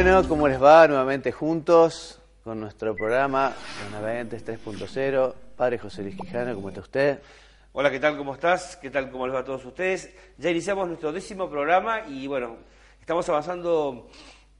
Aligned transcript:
Bueno, 0.00 0.22
¿cómo 0.28 0.46
les 0.46 0.62
va? 0.62 0.86
Nuevamente 0.86 1.32
juntos 1.32 2.20
con 2.44 2.60
nuestro 2.60 2.94
programa 2.94 3.52
Los 3.82 3.90
Navegantes 4.00 4.46
3.0. 4.46 5.34
Padre 5.56 5.76
José 5.78 6.02
Luis 6.04 6.14
Quijano, 6.14 6.54
¿cómo 6.54 6.68
está 6.68 6.82
usted? 6.82 7.18
Hola, 7.72 7.90
¿qué 7.90 7.98
tal? 7.98 8.16
¿Cómo 8.16 8.34
estás? 8.34 8.76
¿Qué 8.76 8.90
tal? 8.90 9.10
¿Cómo 9.10 9.26
les 9.26 9.34
va 9.34 9.40
a 9.40 9.44
todos 9.44 9.64
ustedes? 9.64 10.14
Ya 10.38 10.50
iniciamos 10.52 10.86
nuestro 10.86 11.10
décimo 11.10 11.50
programa 11.50 12.06
y 12.06 12.28
bueno, 12.28 12.58
estamos 13.00 13.28
avanzando 13.28 14.08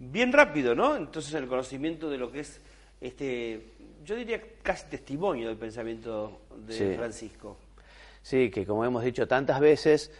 bien 0.01 0.33
rápido, 0.33 0.75
¿no? 0.75 0.97
Entonces 0.97 1.33
el 1.35 1.47
conocimiento 1.47 2.11
de 2.11 2.19
lo 2.19 2.33
que 2.33 2.41
es 2.41 2.61
este, 3.01 3.75
yo 4.05 4.17
diría 4.17 4.43
casi 4.61 4.89
testimonio 4.89 5.47
del 5.47 5.57
pensamiento 5.57 6.41
de 6.67 6.73
Sí. 6.75 6.95
Francisco. 6.97 7.57
Sí, 8.23 8.51
que 8.51 8.67
como 8.67 8.85
hemos 8.85 9.05
dicho 9.05 9.29
tantas 9.29 9.61
veces, 9.61 10.11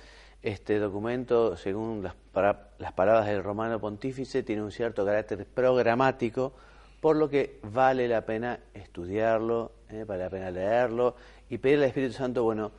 este 0.49 0.79
documento, 0.79 1.57
según 1.57 2.03
las, 2.03 2.15
para- 2.33 2.71
las 2.79 2.93
palabras 2.93 3.27
del 3.27 3.43
romano 3.43 3.79
pontífice, 3.81 4.43
tiene 4.43 4.63
un 4.63 4.73
cierto 4.73 5.05
carácter 5.05 5.45
programático, 5.47 6.53
por 7.01 7.17
lo 7.17 7.29
que 7.29 7.61
vale 7.63 8.09
la 8.09 8.23
pena 8.27 8.59
estudiarlo, 8.75 9.73
eh, 9.91 10.05
vale 10.05 10.25
la 10.25 10.31
pena 10.31 10.51
leerlo 10.51 11.15
y 11.49 11.59
pedirle 11.59 11.85
al 11.85 11.89
Espíritu 11.91 12.15
Santo, 12.15 12.43
bueno, 12.43 12.73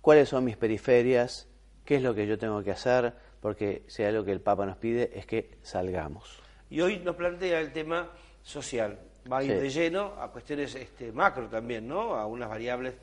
cuáles 0.00 0.28
son 0.28 0.44
mis 0.44 0.56
periferias, 0.56 1.46
qué 1.84 1.96
es 1.96 2.02
lo 2.02 2.14
que 2.14 2.26
yo 2.26 2.38
tengo 2.38 2.62
que 2.62 2.70
hacer, 2.70 3.12
porque 3.40 3.82
si 3.86 4.02
hay 4.02 4.08
algo 4.10 4.24
que 4.24 4.32
el 4.32 4.40
Papa 4.40 4.64
nos 4.64 4.76
pide 4.78 5.10
es 5.18 5.26
que 5.26 5.58
salgamos. 5.62 6.40
Y 6.70 6.80
hoy 6.80 6.98
nos 7.00 7.14
plantea 7.16 7.60
el 7.60 7.72
tema 7.72 8.08
social. 8.42 8.98
Va 9.30 9.38
a 9.38 9.42
ir 9.44 9.52
Sí. 9.52 9.58
de 9.58 9.70
lleno 9.70 10.12
a 10.20 10.30
cuestiones 10.30 10.74
este, 10.74 11.10
macro 11.12 11.48
también, 11.48 11.86
¿no? 11.88 12.14
A 12.14 12.26
unas 12.26 12.48
variables 12.48 12.94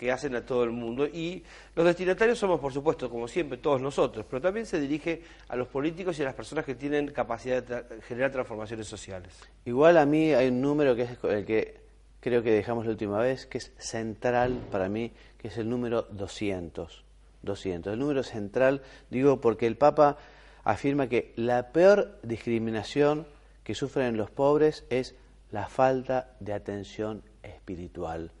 que 0.00 0.10
hacen 0.10 0.34
a 0.34 0.46
todo 0.46 0.64
el 0.64 0.70
mundo. 0.70 1.06
Y 1.06 1.44
los 1.76 1.84
destinatarios 1.84 2.38
somos, 2.38 2.58
por 2.58 2.72
supuesto, 2.72 3.10
como 3.10 3.28
siempre, 3.28 3.58
todos 3.58 3.82
nosotros, 3.82 4.24
pero 4.28 4.40
también 4.40 4.64
se 4.64 4.80
dirige 4.80 5.22
a 5.46 5.56
los 5.56 5.68
políticos 5.68 6.18
y 6.18 6.22
a 6.22 6.24
las 6.24 6.34
personas 6.34 6.64
que 6.64 6.74
tienen 6.74 7.08
capacidad 7.08 7.62
de 7.62 8.00
generar 8.00 8.32
transformaciones 8.32 8.88
sociales. 8.88 9.38
Igual 9.66 9.98
a 9.98 10.06
mí 10.06 10.32
hay 10.32 10.48
un 10.48 10.62
número 10.62 10.96
que 10.96 11.02
es 11.02 11.10
el 11.24 11.44
que 11.44 11.80
creo 12.20 12.42
que 12.42 12.50
dejamos 12.50 12.86
la 12.86 12.92
última 12.92 13.18
vez, 13.18 13.44
que 13.44 13.58
es 13.58 13.72
central 13.76 14.58
para 14.72 14.88
mí, 14.88 15.12
que 15.36 15.48
es 15.48 15.58
el 15.58 15.68
número 15.68 16.06
200. 16.10 17.04
200. 17.42 17.92
El 17.92 17.98
número 17.98 18.22
central, 18.22 18.80
digo, 19.10 19.42
porque 19.42 19.66
el 19.66 19.76
Papa 19.76 20.16
afirma 20.64 21.08
que 21.08 21.34
la 21.36 21.72
peor 21.72 22.18
discriminación 22.22 23.26
que 23.64 23.74
sufren 23.74 24.16
los 24.16 24.30
pobres 24.30 24.86
es 24.88 25.14
la 25.50 25.68
falta 25.68 26.32
de 26.40 26.54
atención 26.54 27.22
espiritual. 27.42 28.32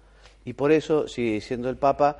Y 0.44 0.54
por 0.54 0.72
eso 0.72 1.08
sigue 1.08 1.32
diciendo 1.32 1.68
el 1.68 1.76
Papa, 1.76 2.18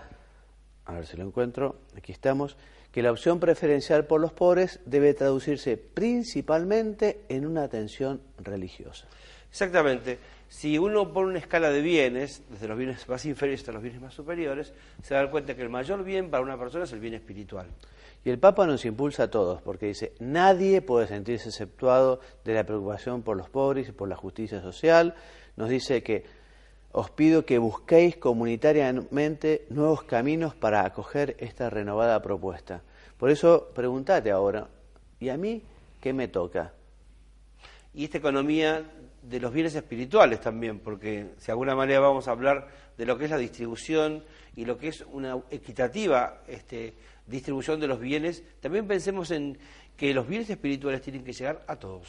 a 0.85 0.93
ver 0.95 1.07
si 1.07 1.17
lo 1.17 1.25
encuentro, 1.25 1.81
aquí 1.97 2.13
estamos, 2.13 2.57
que 2.93 3.03
la 3.03 3.13
opción 3.13 3.39
preferencial 3.39 4.07
por 4.07 4.21
los 4.21 4.33
pobres 4.33 4.81
debe 4.85 5.15
traducirse 5.15 5.77
principalmente 5.77 7.21
en 7.29 7.47
una 7.47 7.63
atención 7.63 8.21
religiosa. 8.39 9.07
Exactamente. 9.49 10.19
Si 10.49 10.79
uno 10.79 11.13
pone 11.13 11.31
una 11.31 11.39
escala 11.39 11.71
de 11.71 11.81
bienes, 11.81 12.43
desde 12.51 12.67
los 12.67 12.77
bienes 12.77 13.09
más 13.09 13.25
inferiores 13.25 13.61
hasta 13.61 13.73
los 13.73 13.83
bienes 13.83 14.01
más 14.01 14.15
superiores, 14.15 14.73
se 15.03 15.15
da 15.15 15.31
cuenta 15.31 15.55
que 15.55 15.63
el 15.63 15.69
mayor 15.69 16.03
bien 16.03 16.31
para 16.31 16.43
una 16.43 16.59
persona 16.59 16.85
es 16.85 16.93
el 16.93 17.01
bien 17.01 17.15
espiritual. 17.15 17.69
Y 18.25 18.31
el 18.31 18.39
Papa 18.39 18.67
nos 18.67 18.85
impulsa 18.85 19.25
a 19.25 19.31
todos, 19.31 19.63
porque 19.63 19.87
dice, 19.87 20.13
nadie 20.19 20.83
puede 20.83 21.07
sentirse 21.07 21.49
exceptuado 21.49 22.21
de 22.45 22.55
la 22.55 22.65
preocupación 22.65 23.23
por 23.23 23.37
los 23.37 23.49
pobres 23.49 23.89
y 23.89 23.93
por 23.93 24.09
la 24.09 24.17
justicia 24.17 24.61
social. 24.61 25.15
Nos 25.57 25.69
dice 25.69 26.03
que 26.03 26.25
os 26.93 27.11
pido 27.11 27.47
que 27.47 27.59
busquéis 27.59 28.17
comunitariamente 28.17 29.67
nuevos 29.71 30.03
caminos 30.03 30.55
para 30.55 30.85
acoger 30.85 31.37
esta 31.39 31.71
renovada 31.71 32.21
propuesta. 32.21 32.83
Por 33.17 33.31
eso, 33.31 33.71
pregúntate 33.75 34.31
ahora, 34.31 34.69
¿y 35.21 35.29
a 35.29 35.37
mí 35.37 35.63
qué 36.01 36.13
me 36.13 36.29
toca? 36.29 36.73
Y 37.95 38.05
esta 38.05 38.19
economía 38.19 38.85
de 39.23 39.41
los 39.41 39.53
bienes 39.53 39.75
espirituales 39.75 40.41
también, 40.41 40.81
porque 40.81 41.35
si 41.39 41.47
de 41.47 41.53
alguna 41.53 41.77
manera 41.77 42.01
vamos 42.01 42.27
a 42.27 42.33
hablar 42.33 42.69
de 42.97 43.07
lo 43.07 43.19
que 43.19 43.27
es 43.27 43.31
la 43.31 43.39
distribución 43.39 44.25
y 44.57 44.65
lo 44.65 44.79
que 44.79 44.89
es 44.89 45.05
una 45.13 45.39
equitativa 45.51 46.43
este, 46.49 46.95
distribución 47.27 47.79
de 47.79 47.87
los 47.87 48.01
bienes, 48.01 48.43
también 48.61 48.87
pensemos 48.87 49.31
en 49.31 49.59
que 49.97 50.15
los 50.15 50.27
bienes 50.27 50.49
espirituales 50.51 51.03
tienen 51.03 51.25
que 51.25 51.33
llegar 51.33 51.63
a 51.67 51.77
todos. 51.77 52.09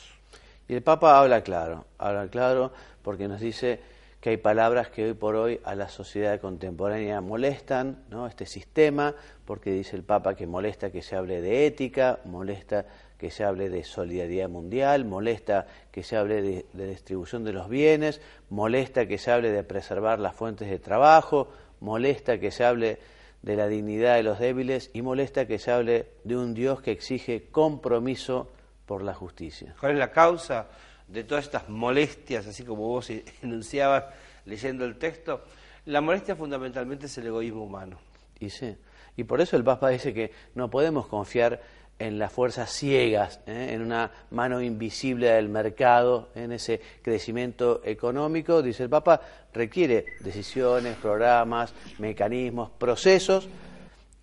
Y 0.68 0.74
el 0.74 0.82
Papa 0.82 1.20
habla 1.20 1.42
claro, 1.42 1.86
habla 1.98 2.28
claro 2.30 2.72
porque 3.02 3.28
nos 3.28 3.42
dice 3.42 3.80
que 4.22 4.30
hay 4.30 4.38
palabras 4.38 4.90
que 4.90 5.04
hoy 5.04 5.14
por 5.16 5.36
hoy 5.36 5.60
a 5.64 5.74
la 5.74 5.90
sociedad 5.90 6.40
contemporánea 6.40 7.22
molestan, 7.22 8.04
¿no? 8.12 8.28
Este 8.28 8.46
sistema, 8.46 9.16
porque 9.46 9.72
dice 9.72 9.96
el 9.96 10.04
Papa 10.04 10.36
que 10.36 10.46
molesta 10.46 10.92
que 10.92 11.02
se 11.02 11.16
hable 11.16 11.42
de 11.42 11.66
ética, 11.66 12.20
molesta 12.26 12.86
que 13.18 13.32
se 13.32 13.44
hable 13.44 13.70
de 13.70 13.84
solidaridad 13.84 14.48
mundial, 14.48 15.06
molesta 15.06 15.66
que 15.92 16.04
se 16.04 16.18
hable 16.18 16.44
de, 16.44 16.66
de 16.72 16.88
distribución 16.88 17.44
de 17.44 17.52
los 17.52 17.68
bienes, 17.68 18.22
molesta 18.52 19.08
que 19.08 19.18
se 19.18 19.32
hable 19.32 19.52
de 19.52 19.64
preservar 19.64 20.20
las 20.20 20.36
fuentes 20.36 20.70
de 20.70 20.78
trabajo, 20.78 21.48
molesta 21.80 22.40
que 22.40 22.52
se 22.52 22.64
hable 22.64 23.00
de 23.42 23.56
la 23.56 23.68
dignidad 23.68 24.18
de 24.18 24.24
los 24.24 24.38
débiles 24.38 24.92
y 24.94 25.02
molesta 25.02 25.48
que 25.48 25.58
se 25.58 25.72
hable 25.72 26.10
de 26.24 26.38
un 26.38 26.54
Dios 26.54 26.84
que 26.84 26.92
exige 26.92 27.48
compromiso 27.50 28.52
por 28.86 29.02
la 29.02 29.16
justicia. 29.16 29.74
¿Cuál 29.80 29.94
es 29.94 29.98
la 29.98 30.12
causa 30.12 30.68
de 31.12 31.24
todas 31.24 31.46
estas 31.46 31.70
molestias, 31.70 32.48
así 32.48 32.64
como 32.64 32.88
vos 32.88 33.10
enunciabas 33.42 34.06
leyendo 34.46 34.86
el 34.86 34.98
texto? 34.98 35.44
La 35.86 36.02
molestia 36.02 36.36
fundamentalmente 36.36 37.08
es 37.08 37.18
el 37.18 37.28
egoísmo 37.28 37.64
humano. 37.64 37.98
Y 38.40 38.50
sí. 38.50 38.76
Y 39.18 39.24
por 39.24 39.42
eso 39.42 39.58
el 39.58 39.64
Papa 39.64 39.90
dice 39.90 40.14
que 40.14 40.32
no 40.56 40.70
podemos 40.70 41.08
confiar 41.08 41.62
en 42.00 42.18
las 42.18 42.32
fuerzas 42.32 42.72
ciegas, 42.72 43.42
¿eh? 43.46 43.70
en 43.74 43.82
una 43.84 44.10
mano 44.32 44.60
invisible 44.60 45.30
del 45.30 45.50
mercado, 45.50 46.30
en 46.34 46.52
ese 46.52 46.82
crecimiento 47.04 47.82
económico, 47.84 48.64
dice 48.64 48.84
el 48.84 48.90
Papa, 48.90 49.22
requiere 49.54 50.06
decisiones, 50.22 50.96
programas, 50.98 51.74
mecanismos, 52.00 52.72
procesos 52.72 53.48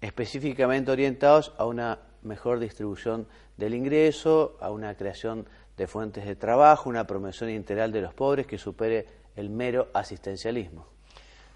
específicamente 0.01 0.91
orientados 0.91 1.53
a 1.57 1.67
una 1.67 2.01
mejor 2.23 2.59
distribución 2.59 3.29
del 3.57 3.75
ingreso, 3.75 4.57
a 4.61 4.71
una 4.71 4.97
creación 4.97 5.47
de 5.79 5.87
fuentes 5.87 6.27
de 6.27 6.37
trabajo, 6.37 6.91
una 6.91 7.07
promoción 7.07 7.49
integral 7.49 7.91
de 7.93 8.03
los 8.03 8.13
pobres 8.13 8.47
que 8.47 8.59
supere 8.59 9.07
el 9.37 9.49
mero 9.49 9.89
asistencialismo. 9.95 10.87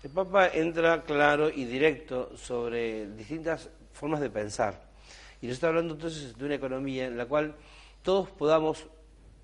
El 0.02 0.10
Papa 0.10 0.48
entra 0.48 1.02
claro 1.02 1.50
y 1.50 1.64
directo 1.64 2.36
sobre 2.36 3.08
distintas 3.10 3.68
formas 3.92 4.20
de 4.20 4.30
pensar. 4.30 4.80
Y 5.40 5.46
nos 5.46 5.54
está 5.54 5.68
hablando 5.68 5.94
entonces 5.94 6.36
de 6.38 6.44
una 6.44 6.54
economía 6.54 7.06
en 7.06 7.16
la 7.18 7.26
cual 7.26 7.54
todos 8.02 8.30
podamos, 8.30 8.86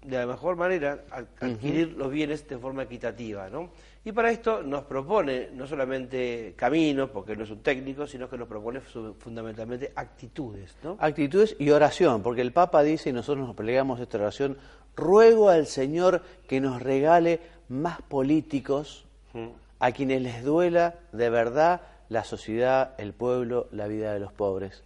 de 0.04 0.16
la 0.16 0.26
mejor 0.26 0.56
manera, 0.56 1.04
ad- 1.10 1.26
adquirir 1.40 1.92
los 1.96 2.10
bienes 2.10 2.46
de 2.48 2.56
forma 2.58 2.84
equitativa. 2.84 3.50
¿no? 3.50 3.70
Y 4.08 4.12
para 4.12 4.30
esto 4.30 4.62
nos 4.62 4.84
propone 4.84 5.50
no 5.52 5.66
solamente 5.66 6.54
caminos, 6.56 7.10
porque 7.10 7.36
no 7.36 7.44
es 7.44 7.50
un 7.50 7.60
técnico, 7.60 8.06
sino 8.06 8.30
que 8.30 8.38
nos 8.38 8.48
propone 8.48 8.80
fundamentalmente 8.80 9.92
actitudes. 9.94 10.74
¿no? 10.82 10.96
Actitudes 10.98 11.54
y 11.58 11.68
oración, 11.68 12.22
porque 12.22 12.40
el 12.40 12.52
Papa 12.52 12.82
dice, 12.82 13.10
y 13.10 13.12
nosotros 13.12 13.46
nos 13.46 13.54
plegamos 13.54 14.00
esta 14.00 14.16
oración, 14.16 14.56
ruego 14.96 15.50
al 15.50 15.66
Señor 15.66 16.22
que 16.48 16.58
nos 16.58 16.80
regale 16.80 17.40
más 17.68 18.00
políticos 18.00 19.04
Mm. 19.34 19.48
a 19.80 19.92
quienes 19.92 20.22
les 20.22 20.42
duela 20.42 20.94
de 21.12 21.28
verdad 21.28 21.82
la 22.08 22.24
sociedad, 22.24 22.94
el 22.96 23.12
pueblo, 23.12 23.68
la 23.72 23.86
vida 23.88 24.14
de 24.14 24.20
los 24.20 24.32
pobres. 24.32 24.82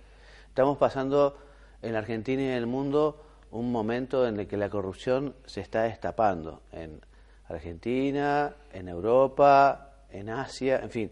Estamos 0.49 0.79
pasando 0.79 1.39
en 1.81 1.93
la 1.93 2.01
Argentina 2.01 2.43
y 2.43 2.47
en 2.47 2.53
el 2.55 2.67
mundo 2.67 3.23
un 3.53 3.71
momento 3.71 4.27
en 4.27 4.41
el 4.41 4.49
que 4.49 4.57
la 4.57 4.69
corrupción 4.69 5.37
se 5.47 5.61
está 5.61 5.85
destapando 5.85 6.63
en 6.73 7.01
Argentina, 7.49 8.55
en 8.73 8.89
Europa, 8.89 9.95
en 10.11 10.29
Asia, 10.29 10.81
en 10.83 10.91
fin. 10.91 11.11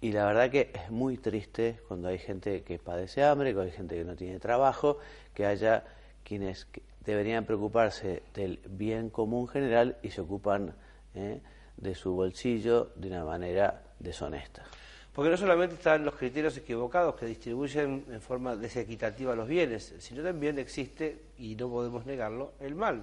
Y 0.00 0.12
la 0.12 0.24
verdad 0.24 0.50
que 0.50 0.70
es 0.72 0.90
muy 0.90 1.18
triste 1.18 1.80
cuando 1.86 2.08
hay 2.08 2.18
gente 2.18 2.62
que 2.62 2.78
padece 2.78 3.22
hambre, 3.22 3.52
cuando 3.52 3.70
hay 3.70 3.76
gente 3.76 3.96
que 3.96 4.04
no 4.04 4.16
tiene 4.16 4.38
trabajo, 4.38 4.98
que 5.34 5.44
haya 5.44 5.84
quienes 6.24 6.66
deberían 7.04 7.44
preocuparse 7.44 8.22
del 8.34 8.60
bien 8.66 9.10
común 9.10 9.48
general 9.48 9.96
y 10.02 10.10
se 10.10 10.20
ocupan 10.20 10.74
¿eh? 11.14 11.40
de 11.76 11.94
su 11.94 12.12
bolsillo 12.12 12.90
de 12.96 13.08
una 13.08 13.24
manera 13.24 13.82
deshonesta. 13.98 14.64
Porque 15.12 15.30
no 15.30 15.36
solamente 15.36 15.74
están 15.74 16.04
los 16.04 16.14
criterios 16.14 16.56
equivocados 16.56 17.16
que 17.16 17.26
distribuyen 17.26 18.04
en 18.10 18.20
forma 18.20 18.54
desequitativa 18.54 19.34
los 19.34 19.48
bienes, 19.48 19.94
sino 19.98 20.22
también 20.22 20.58
existe, 20.58 21.18
y 21.36 21.56
no 21.56 21.68
podemos 21.68 22.06
negarlo, 22.06 22.52
el 22.60 22.74
mal. 22.74 23.02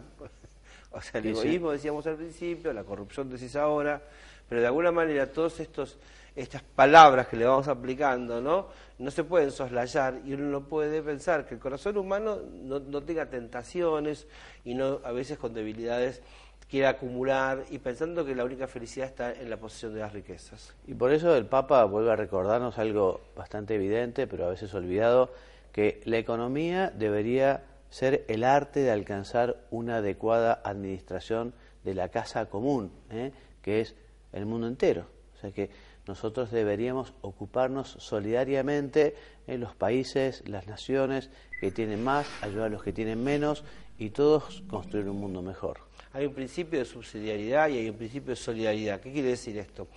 O 0.92 1.02
sea, 1.02 1.20
el 1.20 1.26
Sí, 1.26 1.34
sí. 1.36 1.40
egoísmo 1.48 1.72
decíamos 1.72 2.08
al 2.08 2.16
principio, 2.16 2.74
la 2.74 2.84
corrupción 2.84 3.30
decís 3.30 3.56
ahora, 3.56 4.02
pero 4.48 4.62
de 4.62 4.68
alguna 4.68 4.92
manera 4.92 5.32
todos 5.32 5.60
estos 5.60 5.98
estas 6.36 6.62
palabras 6.62 7.28
que 7.28 7.36
le 7.36 7.46
vamos 7.46 7.68
aplicando, 7.68 8.40
¿no? 8.40 8.68
No 9.00 9.10
se 9.10 9.24
pueden 9.24 9.50
soslayar 9.52 10.22
y 10.24 10.34
uno 10.34 10.46
no 10.52 10.62
puede 10.68 11.02
pensar 11.02 11.48
que 11.48 11.56
el 11.56 11.60
corazón 11.60 11.98
humano 11.98 12.38
no, 12.54 12.80
no 12.80 13.02
tenga 13.02 13.26
tentaciones 13.28 14.28
y 14.64 14.76
no 14.76 15.00
a 15.04 15.12
veces 15.12 15.40
con 15.40 15.56
debilidades 15.56 16.22
quiera 16.70 16.90
acumular 16.90 17.64
y 17.72 17.80
pensando 17.80 18.24
que 18.24 18.36
la 18.36 18.44
única 18.46 18.68
felicidad 18.68 19.08
está 19.08 19.34
en 19.34 19.50
la 19.50 19.58
posesión 19.58 19.96
de 19.96 20.02
las 20.02 20.14
riquezas. 20.14 20.76
Y 20.86 20.94
por 20.94 21.12
eso 21.12 21.36
el 21.36 21.48
Papa 21.48 21.84
vuelve 21.86 22.12
a 22.12 22.16
recordarnos 22.16 22.78
algo 22.78 23.20
bastante 23.36 23.74
evidente, 23.74 24.28
pero 24.28 24.46
a 24.46 24.50
veces 24.50 24.72
olvidado, 24.76 25.32
que 25.72 26.02
la 26.06 26.18
economía 26.20 26.92
debería 26.94 27.64
ser 27.90 28.26
el 28.28 28.44
arte 28.44 28.82
de 28.82 28.92
alcanzar 28.92 29.66
una 29.72 29.98
adecuada 29.98 30.62
administración 30.64 31.54
de 31.84 31.94
la 31.94 32.10
casa 32.10 32.48
común, 32.48 32.92
¿eh? 33.10 33.32
que 33.62 33.82
es 33.82 33.96
el 34.34 34.46
mundo 34.46 34.68
entero. 34.68 35.08
O 35.36 35.40
sea 35.40 35.52
que 35.52 35.70
nosotros 36.08 36.52
deberíamos 36.52 37.14
ocuparnos 37.22 37.96
solidariamente 38.00 39.16
en 39.46 39.60
los 39.60 39.76
países, 39.76 40.44
las 40.48 40.68
naciones 40.68 41.30
que 41.60 41.72
tienen 41.72 42.04
más, 42.04 42.28
ayudar 42.42 42.68
a 42.68 42.70
los 42.70 42.84
que 42.84 42.94
tienen 42.94 43.24
menos 43.24 43.64
y 43.98 44.10
todos 44.12 44.64
construir 44.70 45.10
un 45.10 45.20
mundo 45.20 45.42
mejor. 45.42 45.80
Hay 46.14 46.26
un 46.26 46.34
principio 46.34 46.80
de 46.80 46.86
subsidiariedad 46.86 47.70
y 47.70 47.80
hay 47.80 47.90
un 47.90 47.98
principio 47.98 48.32
de 48.32 48.36
solidaridad. 48.38 49.02
¿Qué 49.02 49.12
quiere 49.12 49.30
decir 49.30 49.58
esto? 49.58 49.88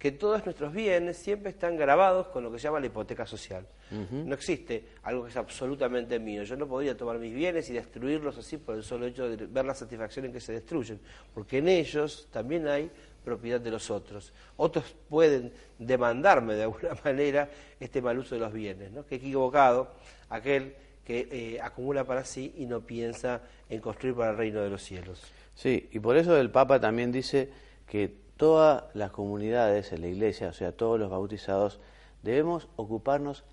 Que 0.00 0.12
todos 0.12 0.46
nuestros 0.46 0.72
bienes 0.72 1.18
siempre 1.18 1.50
están 1.50 1.76
grabados 1.76 2.28
con 2.28 2.42
lo 2.42 2.50
que 2.50 2.58
se 2.58 2.64
llama 2.64 2.80
la 2.80 2.86
hipoteca 2.86 3.26
social. 3.26 3.66
No 4.10 4.34
existe 4.34 4.84
algo 5.02 5.24
que 5.24 5.28
es 5.28 5.36
absolutamente 5.36 6.18
mío. 6.18 6.42
Yo 6.42 6.56
no 6.56 6.66
podría 6.66 6.96
tomar 6.96 7.18
mis 7.18 7.34
bienes 7.34 7.68
y 7.68 7.74
destruirlos 7.74 8.38
así 8.38 8.56
por 8.56 8.76
el 8.76 8.82
solo 8.82 9.04
hecho 9.04 9.28
de 9.28 9.46
ver 9.46 9.64
la 9.66 9.74
satisfacción 9.74 10.24
en 10.24 10.32
que 10.32 10.40
se 10.40 10.54
destruyen, 10.54 10.98
porque 11.34 11.58
en 11.58 11.68
ellos 11.68 12.28
también 12.32 12.66
hay 12.66 12.90
propiedad 13.22 13.60
de 13.60 13.70
los 13.70 13.90
otros. 13.90 14.32
Otros 14.56 14.96
pueden 15.10 15.52
demandarme 15.78 16.54
de 16.54 16.62
alguna 16.62 16.96
manera 17.04 17.50
este 17.78 18.00
mal 18.00 18.18
uso 18.18 18.36
de 18.36 18.40
los 18.40 18.54
bienes, 18.54 18.90
¿no? 18.92 19.04
que 19.04 19.16
equivocado 19.16 19.92
aquel 20.30 20.76
que 21.04 21.28
eh, 21.30 21.60
acumula 21.60 22.04
para 22.04 22.24
sí 22.24 22.54
y 22.56 22.64
no 22.64 22.80
piensa 22.80 23.42
en 23.68 23.82
construir 23.82 24.14
para 24.14 24.30
el 24.30 24.38
reino 24.38 24.62
de 24.62 24.70
los 24.70 24.82
cielos. 24.82 25.20
Sí, 25.54 25.90
y 25.92 25.98
por 25.98 26.16
eso 26.16 26.38
el 26.38 26.50
Papa 26.50 26.80
también 26.80 27.12
dice 27.12 27.50
que 27.86 28.29
todas 28.40 28.84
las 28.94 29.10
comunidades 29.10 29.92
en 29.92 30.00
la 30.00 30.06
iglesia, 30.06 30.48
o 30.48 30.54
sea, 30.54 30.72
todos 30.72 30.98
los 30.98 31.10
bautizados, 31.10 31.78
debemos 32.22 32.68
ocuparnos 32.76 33.44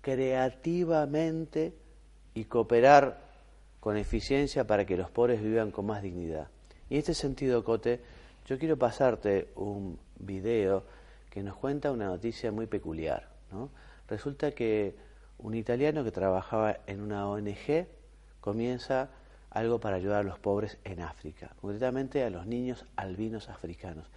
creativamente 0.00 1.72
y 2.34 2.46
cooperar 2.46 3.20
con 3.78 3.96
eficiencia 3.96 4.66
para 4.66 4.84
que 4.84 4.96
los 4.96 5.12
pobres 5.12 5.40
vivan 5.40 5.70
con 5.70 5.86
más 5.86 6.02
dignidad. 6.02 6.48
Y 6.90 6.94
en 6.94 6.98
este 6.98 7.14
sentido, 7.14 7.62
Cote, 7.62 8.00
yo 8.46 8.58
quiero 8.58 8.76
pasarte 8.76 9.46
un 9.54 9.96
video 10.18 10.82
que 11.30 11.44
nos 11.44 11.54
cuenta 11.54 11.92
una 11.92 12.06
noticia 12.06 12.50
muy 12.50 12.66
peculiar. 12.66 13.28
Resulta 14.08 14.50
que 14.50 14.96
un 15.38 15.54
italiano 15.54 16.02
que 16.02 16.10
trabajaba 16.10 16.78
en 16.88 17.00
una 17.00 17.28
ONG 17.28 17.86
comienza 18.40 19.08
algo 19.50 19.78
para 19.78 19.98
ayudar 19.98 20.22
a 20.22 20.24
los 20.24 20.40
pobres 20.40 20.78
en 20.82 20.98
África, 20.98 21.54
concretamente 21.60 22.24
a 22.24 22.30
los 22.30 22.44
niños 22.44 22.84
albinos 22.96 23.48
africanos 23.48 24.10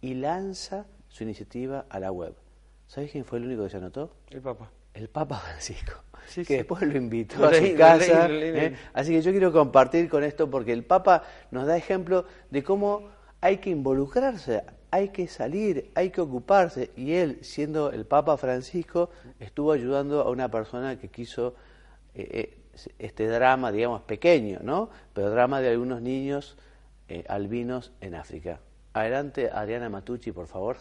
y 0.00 0.14
lanza 0.14 0.86
su 1.08 1.24
iniciativa 1.24 1.86
a 1.88 2.00
la 2.00 2.12
web. 2.12 2.34
¿Sabes 2.86 3.10
quién 3.10 3.24
fue 3.24 3.38
el 3.38 3.46
único 3.46 3.64
que 3.64 3.70
se 3.70 3.76
anotó? 3.78 4.12
El 4.30 4.40
Papa. 4.40 4.70
El 4.94 5.08
Papa 5.08 5.36
Francisco, 5.38 5.92
que 6.34 6.56
después 6.56 6.82
lo 6.82 6.96
invitó 6.96 7.44
a 7.44 7.52
su 7.52 7.74
casa. 7.76 8.28
¿eh? 8.30 8.76
Así 8.94 9.12
que 9.12 9.20
yo 9.20 9.30
quiero 9.30 9.52
compartir 9.52 10.08
con 10.08 10.24
esto 10.24 10.48
porque 10.48 10.72
el 10.72 10.84
Papa 10.84 11.22
nos 11.50 11.66
da 11.66 11.76
ejemplo 11.76 12.24
de 12.50 12.62
cómo 12.62 13.10
hay 13.42 13.58
que 13.58 13.68
involucrarse, 13.70 14.62
hay 14.90 15.10
que 15.10 15.28
salir, 15.28 15.90
hay 15.94 16.10
que 16.10 16.22
ocuparse. 16.22 16.90
Y 16.96 17.12
él, 17.12 17.38
siendo 17.42 17.90
el 17.90 18.06
Papa 18.06 18.38
Francisco, 18.38 19.10
estuvo 19.38 19.72
ayudando 19.72 20.22
a 20.22 20.30
una 20.30 20.50
persona 20.50 20.98
que 20.98 21.08
quiso 21.08 21.54
eh, 22.14 22.28
eh, 22.32 22.92
este 22.98 23.26
drama, 23.26 23.72
digamos, 23.72 24.00
pequeño, 24.02 24.60
¿no? 24.62 24.88
Pero 25.12 25.30
drama 25.30 25.60
de 25.60 25.70
algunos 25.70 26.00
niños 26.00 26.56
albinos 27.28 27.92
en 28.00 28.16
África. 28.16 28.60
Adelante, 28.96 29.50
Adriana 29.52 29.90
Matucci, 29.90 30.32
por 30.32 30.46
favor. 30.46 30.78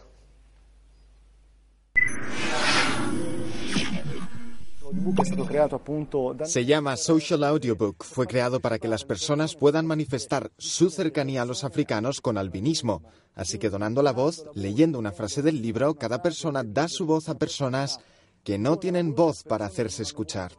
Se 6.45 6.63
llama 6.63 6.95
Social 6.95 7.43
Audiobook. 7.43 8.05
Fue 8.05 8.25
creado 8.25 8.61
para 8.61 8.79
que 8.79 8.87
las 8.87 9.03
personas 9.03 9.55
puedan 9.57 9.85
manifestar 9.85 10.49
su 10.57 10.89
cercanía 10.89 11.41
a 11.41 11.45
los 11.45 11.65
africanos 11.65 12.21
con 12.21 12.37
albinismo. 12.37 13.03
Así 13.33 13.59
que 13.59 13.69
donando 13.69 14.01
la 14.01 14.13
voz, 14.13 14.45
leyendo 14.53 14.97
una 14.97 15.11
frase 15.11 15.41
del 15.41 15.61
libro, 15.61 15.95
cada 15.95 16.21
persona 16.21 16.63
da 16.63 16.87
su 16.87 17.05
voz 17.05 17.27
a 17.27 17.37
personas 17.37 17.99
que 18.45 18.57
no 18.57 18.77
tienen 18.77 19.13
voz 19.13 19.43
para 19.43 19.65
hacerse 19.65 20.03
escuchar. 20.03 20.53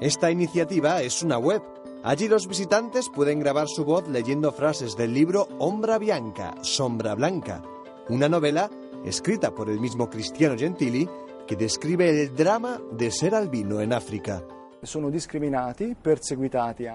Esta 0.00 0.30
iniciativa 0.30 1.02
es 1.02 1.22
una 1.22 1.36
web 1.36 1.62
Allí 2.06 2.28
los 2.28 2.46
visitantes 2.46 3.10
pueden 3.12 3.40
grabar 3.40 3.66
su 3.66 3.84
voz 3.84 4.06
leyendo 4.06 4.52
frases 4.52 4.96
del 4.96 5.12
libro 5.12 5.48
Ombra 5.58 5.98
Bianca, 5.98 6.54
Sombra 6.62 7.16
Blanca, 7.16 7.64
una 8.08 8.28
novela 8.28 8.70
escrita 9.04 9.52
por 9.52 9.68
el 9.68 9.80
mismo 9.80 10.08
Cristiano 10.08 10.56
Gentili 10.56 11.08
que 11.48 11.56
describe 11.56 12.08
el 12.08 12.32
drama 12.36 12.80
de 12.92 13.10
ser 13.10 13.34
albino 13.34 13.80
en 13.80 13.92
África. 13.92 14.44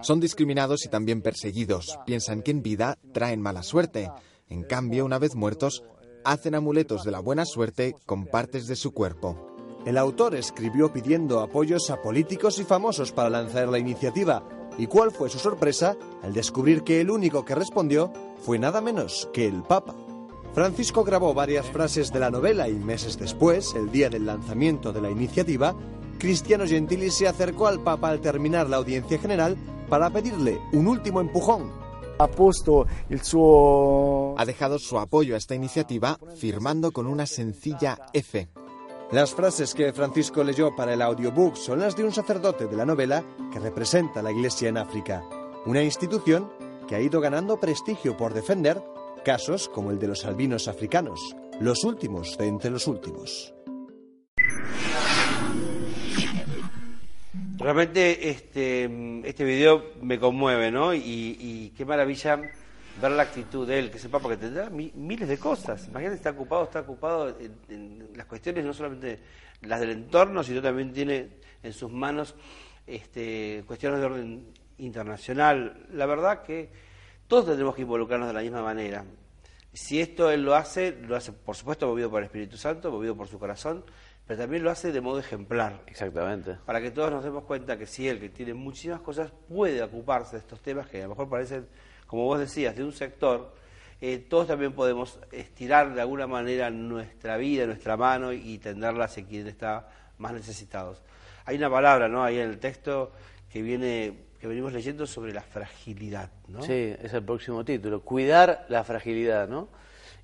Son 0.01 0.21
discriminados 0.21 0.85
y 0.85 0.87
también 0.87 1.21
perseguidos. 1.21 1.99
Piensan 2.05 2.41
que 2.41 2.51
en 2.51 2.61
vida 2.63 2.97
traen 3.11 3.41
mala 3.41 3.63
suerte. 3.63 4.09
En 4.47 4.63
cambio, 4.63 5.03
una 5.03 5.19
vez 5.19 5.35
muertos, 5.35 5.83
hacen 6.23 6.55
amuletos 6.55 7.03
de 7.03 7.11
la 7.11 7.19
buena 7.19 7.43
suerte 7.43 7.97
con 8.05 8.27
partes 8.27 8.65
de 8.65 8.77
su 8.77 8.93
cuerpo. 8.93 9.57
El 9.85 9.97
autor 9.97 10.35
escribió 10.35 10.93
pidiendo 10.93 11.41
apoyos 11.41 11.89
a 11.89 12.01
políticos 12.01 12.59
y 12.59 12.63
famosos 12.63 13.11
para 13.11 13.29
lanzar 13.29 13.67
la 13.67 13.79
iniciativa, 13.79 14.47
¿Y 14.77 14.87
cuál 14.87 15.11
fue 15.11 15.29
su 15.29 15.39
sorpresa 15.39 15.95
al 16.23 16.33
descubrir 16.33 16.83
que 16.83 17.01
el 17.01 17.11
único 17.11 17.45
que 17.45 17.55
respondió 17.55 18.11
fue 18.41 18.57
nada 18.59 18.81
menos 18.81 19.29
que 19.33 19.47
el 19.47 19.63
Papa? 19.63 19.95
Francisco 20.53 21.03
grabó 21.03 21.33
varias 21.33 21.65
frases 21.67 22.11
de 22.11 22.19
la 22.19 22.29
novela 22.29 22.67
y 22.67 22.73
meses 22.73 23.17
después, 23.17 23.73
el 23.75 23.91
día 23.91 24.09
del 24.09 24.25
lanzamiento 24.25 24.91
de 24.91 25.01
la 25.01 25.09
iniciativa, 25.09 25.75
Cristiano 26.17 26.67
Gentili 26.67 27.09
se 27.09 27.27
acercó 27.27 27.67
al 27.67 27.79
Papa 27.81 28.09
al 28.09 28.21
terminar 28.21 28.69
la 28.69 28.77
audiencia 28.77 29.17
general 29.17 29.57
para 29.89 30.09
pedirle 30.09 30.59
un 30.73 30.87
último 30.87 31.19
empujón. 31.21 31.71
Ha 32.19 32.27
puesto 32.27 32.85
el 33.09 33.21
suo... 33.21 34.35
Ha 34.37 34.45
dejado 34.45 34.77
su 34.77 34.99
apoyo 34.99 35.35
a 35.35 35.37
esta 35.37 35.55
iniciativa 35.55 36.19
firmando 36.35 36.91
con 36.91 37.07
una 37.07 37.25
sencilla 37.25 37.97
F. 38.13 38.47
Las 39.11 39.35
frases 39.35 39.73
que 39.73 39.91
Francisco 39.91 40.41
leyó 40.41 40.73
para 40.73 40.93
el 40.93 41.01
audiobook 41.01 41.57
son 41.57 41.81
las 41.81 41.97
de 41.97 42.05
un 42.05 42.13
sacerdote 42.13 42.67
de 42.67 42.77
la 42.77 42.85
novela 42.85 43.25
que 43.51 43.59
representa 43.59 44.21
la 44.21 44.31
Iglesia 44.31 44.69
en 44.69 44.77
África, 44.77 45.21
una 45.65 45.83
institución 45.83 46.49
que 46.87 46.95
ha 46.95 47.01
ido 47.01 47.19
ganando 47.19 47.59
prestigio 47.59 48.15
por 48.15 48.33
defender 48.33 48.81
casos 49.25 49.67
como 49.67 49.91
el 49.91 49.99
de 49.99 50.07
los 50.07 50.23
albinos 50.23 50.69
africanos, 50.69 51.35
los 51.59 51.83
últimos 51.83 52.37
de 52.37 52.47
entre 52.47 52.71
los 52.71 52.87
últimos. 52.87 53.53
Realmente 57.57 58.29
este, 58.29 59.27
este 59.27 59.43
video 59.43 59.83
me 60.01 60.21
conmueve, 60.21 60.71
¿no? 60.71 60.93
Y, 60.93 61.01
y 61.37 61.73
qué 61.75 61.83
maravilla 61.83 62.41
ver 62.99 63.11
la 63.11 63.23
actitud 63.23 63.67
de 63.67 63.79
él, 63.79 63.91
que 63.91 63.99
sepa, 63.99 64.19
porque 64.19 64.37
tendrá 64.37 64.69
miles 64.69 65.27
de 65.27 65.37
cosas. 65.37 65.87
Imagínate, 65.87 66.17
está 66.17 66.31
ocupado, 66.31 66.63
está 66.63 66.81
ocupado 66.81 67.37
en, 67.69 68.09
las 68.15 68.25
cuestiones 68.25 68.65
no 68.65 68.73
solamente 68.73 69.19
las 69.61 69.79
del 69.79 69.91
entorno, 69.91 70.43
sino 70.43 70.61
también 70.61 70.91
tiene 70.91 71.37
en 71.61 71.73
sus 71.73 71.91
manos 71.91 72.35
este, 72.87 73.63
cuestiones 73.67 73.99
de 73.99 74.05
orden 74.05 74.53
internacional. 74.79 75.87
La 75.93 76.05
verdad 76.05 76.41
que 76.41 76.69
todos 77.27 77.45
tendremos 77.45 77.75
que 77.75 77.83
involucrarnos 77.83 78.27
de 78.27 78.33
la 78.33 78.41
misma 78.41 78.61
manera. 78.61 79.05
Si 79.73 80.01
esto 80.01 80.29
él 80.31 80.43
lo 80.43 80.55
hace, 80.55 80.91
lo 80.91 81.15
hace 81.15 81.31
por 81.31 81.55
supuesto 81.55 81.87
movido 81.87 82.09
por 82.09 82.19
el 82.19 82.25
Espíritu 82.25 82.57
Santo, 82.57 82.91
movido 82.91 83.15
por 83.15 83.27
su 83.27 83.39
corazón, 83.39 83.85
pero 84.27 84.41
también 84.41 84.63
lo 84.63 84.71
hace 84.71 84.91
de 84.91 84.99
modo 84.99 85.19
ejemplar. 85.19 85.81
Exactamente. 85.87 86.57
Para 86.65 86.81
que 86.81 86.91
todos 86.91 87.09
nos 87.11 87.23
demos 87.23 87.45
cuenta 87.45 87.77
que 87.77 87.85
si 87.85 88.07
él, 88.07 88.19
que 88.19 88.29
tiene 88.29 88.53
muchísimas 88.53 88.99
cosas, 88.99 89.31
puede 89.47 89.81
ocuparse 89.81 90.33
de 90.33 90.39
estos 90.39 90.61
temas 90.61 90.87
que 90.87 90.99
a 90.99 91.03
lo 91.03 91.09
mejor 91.09 91.29
parecen 91.29 91.67
como 92.11 92.25
vos 92.25 92.39
decías, 92.41 92.75
de 92.75 92.83
un 92.83 92.91
sector, 92.91 93.53
eh, 94.01 94.17
todos 94.17 94.45
también 94.45 94.73
podemos 94.73 95.17
estirar 95.31 95.95
de 95.95 96.01
alguna 96.01 96.27
manera 96.27 96.69
nuestra 96.69 97.37
vida, 97.37 97.65
nuestra 97.65 97.95
mano 97.95 98.33
y 98.33 98.57
tenderla 98.57 99.05
hacia 99.05 99.25
quien 99.25 99.47
está 99.47 99.87
más 100.17 100.33
necesitados. 100.33 101.01
Hay 101.45 101.55
una 101.55 101.69
palabra, 101.69 102.09
¿no? 102.09 102.21
Ahí 102.21 102.37
en 102.37 102.49
el 102.49 102.59
texto 102.59 103.13
que 103.49 103.61
viene 103.61 104.13
que 104.41 104.45
venimos 104.45 104.73
leyendo 104.73 105.07
sobre 105.07 105.31
la 105.31 105.41
fragilidad, 105.41 106.29
¿no? 106.49 106.61
Sí, 106.63 106.93
es 107.01 107.13
el 107.13 107.23
próximo 107.23 107.63
título, 107.63 108.01
cuidar 108.01 108.65
la 108.67 108.83
fragilidad, 108.83 109.47
¿no? 109.47 109.69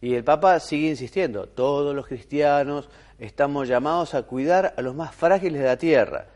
Y 0.01 0.13
el 0.13 0.25
Papa 0.25 0.59
sigue 0.59 0.89
insistiendo, 0.89 1.47
todos 1.47 1.95
los 1.95 2.05
cristianos 2.05 2.89
estamos 3.17 3.69
llamados 3.69 4.13
a 4.13 4.23
cuidar 4.23 4.73
a 4.75 4.81
los 4.81 4.93
más 4.93 5.15
frágiles 5.15 5.61
de 5.61 5.67
la 5.67 5.77
tierra, 5.77 6.27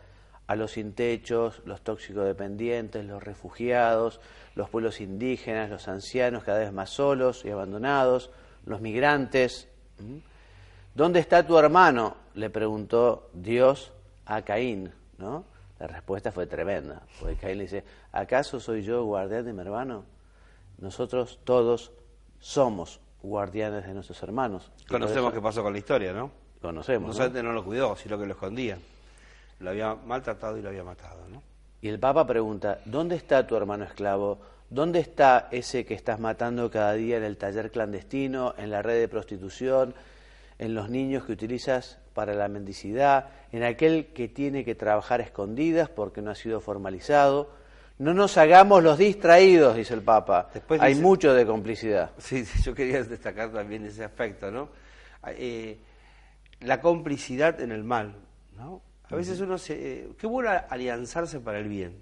a 0.51 0.55
los 0.57 0.71
sin 0.71 0.91
techos, 0.91 1.61
los 1.63 1.79
tóxicos 1.79 2.25
dependientes, 2.25 3.05
los 3.05 3.23
refugiados, 3.23 4.19
los 4.53 4.69
pueblos 4.69 4.99
indígenas, 4.99 5.69
los 5.69 5.87
ancianos 5.87 6.43
cada 6.43 6.59
vez 6.59 6.73
más 6.73 6.89
solos 6.89 7.45
y 7.45 7.51
abandonados, 7.51 8.31
los 8.65 8.81
migrantes. 8.81 9.69
¿Mm? 9.97 10.17
¿Dónde 10.93 11.21
está 11.21 11.47
tu 11.47 11.57
hermano? 11.57 12.17
le 12.33 12.49
preguntó 12.49 13.29
Dios 13.31 13.93
a 14.25 14.41
Caín, 14.41 14.91
¿no? 15.17 15.45
La 15.79 15.87
respuesta 15.87 16.33
fue 16.33 16.47
tremenda, 16.47 17.01
porque 17.17 17.35
Caín 17.37 17.57
le 17.57 17.63
dice, 17.63 17.85
¿acaso 18.11 18.59
soy 18.59 18.83
yo 18.83 19.05
guardián 19.05 19.45
de 19.45 19.53
mi 19.53 19.61
hermano? 19.61 20.03
Nosotros 20.79 21.39
todos 21.45 21.93
somos 22.41 22.99
guardianes 23.23 23.85
de 23.85 23.93
nuestros 23.93 24.21
hermanos. 24.21 24.69
Conocemos 24.89 25.31
qué 25.31 25.39
pasó 25.39 25.63
con 25.63 25.71
la 25.71 25.79
historia, 25.79 26.11
¿no? 26.11 26.29
Conocemos. 26.61 27.07
No 27.07 27.13
solamente 27.13 27.41
no 27.41 27.53
lo 27.53 27.63
cuidó, 27.63 27.95
sino 27.95 28.19
que 28.19 28.25
lo 28.25 28.33
escondía. 28.33 28.77
Lo 29.61 29.69
había 29.69 29.95
maltratado 29.95 30.57
y 30.57 30.61
lo 30.61 30.69
había 30.69 30.83
matado, 30.83 31.27
¿no? 31.29 31.41
Y 31.81 31.87
el 31.89 31.99
Papa 31.99 32.25
pregunta, 32.27 32.79
¿dónde 32.85 33.15
está 33.15 33.45
tu 33.47 33.55
hermano 33.55 33.83
esclavo? 33.85 34.39
¿Dónde 34.69 34.99
está 34.99 35.47
ese 35.51 35.85
que 35.85 35.93
estás 35.93 36.19
matando 36.19 36.69
cada 36.71 36.93
día 36.93 37.17
en 37.17 37.23
el 37.23 37.37
taller 37.37 37.71
clandestino, 37.71 38.53
en 38.57 38.69
la 38.71 38.81
red 38.81 38.99
de 38.99 39.07
prostitución, 39.07 39.93
en 40.59 40.75
los 40.75 40.89
niños 40.89 41.25
que 41.25 41.33
utilizas 41.33 41.99
para 42.13 42.33
la 42.33 42.47
mendicidad, 42.47 43.29
en 43.51 43.63
aquel 43.63 44.07
que 44.13 44.27
tiene 44.27 44.63
que 44.63 44.75
trabajar 44.75 45.21
escondidas 45.21 45.89
porque 45.89 46.21
no 46.21 46.31
ha 46.31 46.35
sido 46.35 46.61
formalizado? 46.61 47.49
No 47.97 48.13
nos 48.13 48.37
hagamos 48.37 48.81
los 48.81 48.97
distraídos, 48.97 49.75
dice 49.75 49.93
el 49.93 50.01
Papa. 50.01 50.49
Después 50.53 50.81
Hay 50.81 50.93
dice- 50.93 51.03
mucho 51.03 51.33
de 51.33 51.45
complicidad. 51.45 52.11
Sí, 52.17 52.45
sí, 52.45 52.61
yo 52.63 52.73
quería 52.73 53.03
destacar 53.03 53.51
también 53.51 53.85
ese 53.85 54.03
aspecto, 54.03 54.49
¿no? 54.51 54.69
Eh, 55.27 55.77
la 56.61 56.79
complicidad 56.79 57.59
en 57.59 57.71
el 57.71 57.83
mal, 57.83 58.15
¿no? 58.55 58.81
A 59.11 59.15
veces 59.15 59.41
uno 59.41 59.57
se... 59.57 59.73
eh, 59.73 60.09
qué 60.17 60.25
bueno 60.25 60.49
alianzarse 60.69 61.39
para 61.39 61.59
el 61.59 61.67
bien, 61.67 61.97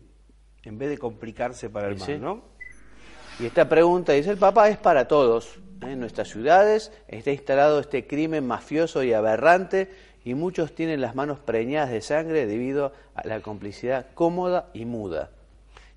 en 0.64 0.78
vez 0.78 0.90
de 0.90 0.98
complicarse 0.98 1.70
para 1.70 1.88
el 1.88 1.98
mal, 1.98 2.06
sí. 2.06 2.18
¿no? 2.20 2.44
Y 3.40 3.46
esta 3.46 3.68
pregunta, 3.68 4.14
dice 4.14 4.30
el 4.32 4.38
Papa, 4.38 4.70
es 4.70 4.78
para 4.78 5.08
todos. 5.08 5.58
¿eh? 5.82 5.92
En 5.92 6.00
nuestras 6.00 6.28
ciudades 6.28 6.92
está 7.08 7.32
instalado 7.32 7.80
este 7.80 8.06
crimen 8.06 8.46
mafioso 8.46 9.02
y 9.04 9.14
aberrante 9.14 9.90
y 10.24 10.36
muchos 10.36 10.76
tienen 10.76 11.02
las 11.02 11.16
manos 11.16 11.40
preñadas 11.40 11.90
de 11.90 12.02
sangre 12.02 12.46
debido 12.46 12.94
a 13.16 13.26
la 13.26 13.40
complicidad 13.40 14.08
cómoda 14.14 14.70
y 14.74 14.86
muda. 14.86 15.32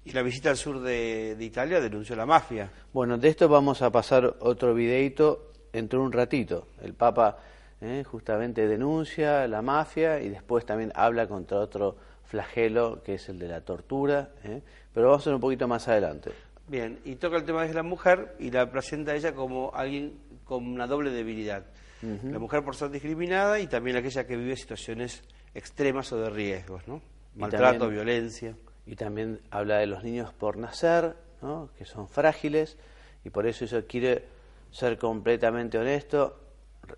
Y 0.05 0.13
la 0.13 0.23
visita 0.23 0.51
al 0.51 0.57
sur 0.57 0.81
de, 0.81 1.37
de 1.37 1.45
Italia 1.45 1.81
denunció 1.81 2.17
la 2.17 2.27
mafia. 2.27 2.71
Bueno, 2.93 3.19
de 3.19 3.29
esto 3.29 3.49
vamos 3.49 3.83
a 3.83 3.91
pasar 3.91 4.37
otro 4.41 4.75
videito 4.75 5.51
dentro 5.73 6.01
de 6.01 6.07
un 6.07 6.13
ratito. 6.13 6.69
El 6.81 6.95
Papa 6.95 7.39
¿eh? 7.83 8.05
justamente 8.05 8.67
denuncia 8.67 9.47
la 9.49 9.61
mafia 9.63 10.21
y 10.21 10.29
después 10.29 10.65
también 10.65 10.93
habla 10.95 11.27
contra 11.27 11.59
otro 11.59 11.97
flagelo 12.25 13.03
que 13.03 13.15
es 13.15 13.29
el 13.29 13.39
de 13.39 13.49
la 13.49 13.61
tortura, 13.61 14.31
¿eh? 14.45 14.63
pero 14.95 15.09
vamos 15.09 15.21
a 15.21 15.23
hacer 15.23 15.35
un 15.35 15.41
poquito 15.41 15.69
más 15.69 15.87
adelante. 15.89 16.31
Bien, 16.69 17.01
y 17.05 17.17
toca 17.17 17.37
el 17.37 17.45
tema 17.45 17.67
de 17.67 17.75
la 17.75 17.83
mujer 17.83 18.35
y 18.39 18.51
la 18.51 18.71
presenta 18.71 19.13
a 19.13 19.17
ella 19.17 19.35
como 19.35 19.73
alguien 19.75 20.19
con 20.45 20.67
una 20.67 20.87
doble 20.87 21.11
debilidad. 21.11 21.65
La 22.03 22.41
mujer 22.41 22.65
por 22.65 22.75
ser 22.75 22.91
discriminada 22.91 23.61
y 23.61 23.69
también 23.69 23.97
aquella 23.97 24.27
que 24.27 24.37
vive 24.37 24.57
situaciones 24.57 25.23
extremas 25.55 26.11
o 26.13 26.17
de 26.17 26.31
riesgos, 26.31 26.89
¿no? 26.89 27.01
Maltrato, 27.37 27.79
también- 27.79 27.91
violencia. 27.93 28.57
Y 28.87 28.97
también 28.97 29.41
habla 29.53 29.79
de 29.79 29.87
los 29.87 30.03
niños 30.03 30.33
por 30.33 30.57
nacer, 30.57 31.15
¿no? 31.43 31.71
que 31.79 31.85
son 31.85 32.09
frágiles, 32.09 32.77
y 33.25 33.31
por 33.31 33.47
eso 33.47 33.65
eso 33.65 33.87
quiere 33.87 34.25
ser 34.73 34.99
completamente 34.99 35.79
honesto 35.79 36.41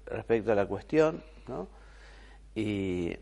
respecto 0.07 0.53
a 0.53 0.55
la 0.55 0.67
cuestión. 0.67 1.23
¿no? 1.49 1.69
Y 2.55 3.17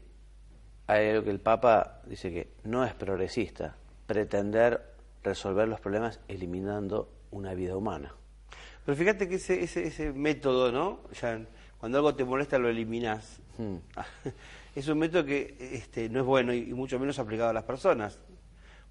hay 0.87 1.09
algo 1.09 1.25
que 1.25 1.31
el 1.31 1.41
Papa 1.41 2.03
dice 2.07 2.31
que 2.31 2.53
no 2.65 2.85
es 2.85 2.95
progresista, 2.95 3.77
pretender 4.07 4.93
resolver 5.23 5.69
los 5.69 5.81
problemas 5.81 6.21
eliminando 6.29 7.09
una 7.31 7.55
vida 7.55 7.77
humana. 7.77 8.15
Pero 8.85 8.97
fíjate 8.97 9.29
que 9.29 9.37
ese, 9.37 9.63
ese, 9.63 9.87
ese 9.87 10.13
método, 10.13 10.73
¿no? 10.73 11.01
Ya, 11.21 11.41
cuando 11.79 11.99
algo 11.99 12.15
te 12.15 12.25
molesta 12.25 12.59
lo 12.59 12.69
eliminás. 12.69 13.41
Hmm. 13.59 13.77
Es 14.75 14.89
un 14.89 14.99
método 14.99 15.27
que 15.27 15.55
este, 15.75 16.09
no 16.09 16.21
es 16.21 16.25
bueno 16.25 16.55
y, 16.55 16.71
y 16.71 16.73
mucho 16.73 16.99
menos 16.99 17.19
aplicado 17.19 17.51
a 17.51 17.53
las 17.53 17.65
personas. 17.65 18.19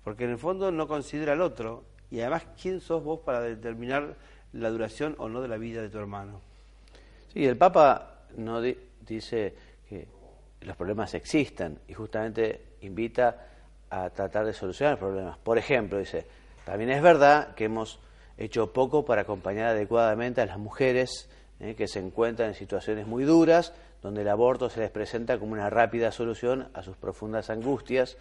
Porque 0.03 0.25
en 0.25 0.29
el 0.29 0.37
fondo 0.37 0.71
no 0.71 0.87
considera 0.87 1.33
al 1.33 1.41
otro. 1.41 1.85
Y 2.11 2.19
además, 2.19 2.45
¿quién 2.61 2.79
sos 2.81 3.03
vos 3.03 3.21
para 3.21 3.41
determinar 3.41 4.15
la 4.53 4.69
duración 4.69 5.15
o 5.17 5.27
no 5.27 5.41
de 5.41 5.47
la 5.47 5.57
vida 5.57 5.81
de 5.81 5.89
tu 5.89 5.97
hermano? 5.97 6.41
Sí, 7.33 7.45
el 7.45 7.57
Papa 7.57 8.25
no 8.37 8.61
di- 8.61 8.77
dice 9.07 9.53
que 9.87 10.07
los 10.61 10.75
problemas 10.75 11.13
existen 11.13 11.79
y 11.87 11.93
justamente 11.93 12.61
invita 12.81 13.47
a 13.89 14.09
tratar 14.09 14.45
de 14.45 14.53
solucionar 14.53 14.97
problemas. 14.97 15.37
Por 15.37 15.57
ejemplo, 15.57 15.97
dice, 15.97 16.25
también 16.65 16.91
es 16.91 17.01
verdad 17.01 17.55
que 17.55 17.65
hemos 17.65 17.99
hecho 18.37 18.71
poco 18.73 19.05
para 19.05 19.21
acompañar 19.23 19.67
adecuadamente 19.67 20.41
a 20.41 20.45
las 20.45 20.57
mujeres 20.57 21.29
eh, 21.59 21.75
que 21.75 21.87
se 21.87 21.99
encuentran 21.99 22.49
en 22.49 22.55
situaciones 22.55 23.05
muy 23.07 23.23
duras, 23.23 23.73
donde 24.01 24.21
el 24.21 24.29
aborto 24.29 24.69
se 24.69 24.79
les 24.79 24.89
presenta 24.89 25.37
como 25.37 25.51
una 25.53 25.69
rápida 25.69 26.11
solución 26.11 26.69
a 26.73 26.81
sus 26.81 26.97
profundas 26.97 27.49
angustias, 27.49 28.17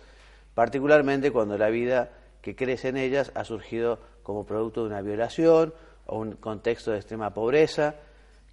particularmente 0.54 1.30
cuando 1.30 1.56
la 1.56 1.70
vida 1.70 2.10
que 2.42 2.54
crece 2.56 2.88
en 2.88 2.96
ellas 2.96 3.32
ha 3.34 3.44
surgido 3.44 3.98
como 4.22 4.44
producto 4.44 4.82
de 4.82 4.88
una 4.88 5.00
violación 5.02 5.72
o 6.06 6.18
un 6.18 6.32
contexto 6.32 6.90
de 6.90 6.98
extrema 6.98 7.32
pobreza. 7.32 7.94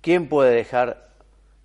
¿Quién 0.07 0.29
puede 0.29 0.55
dejar 0.55 1.09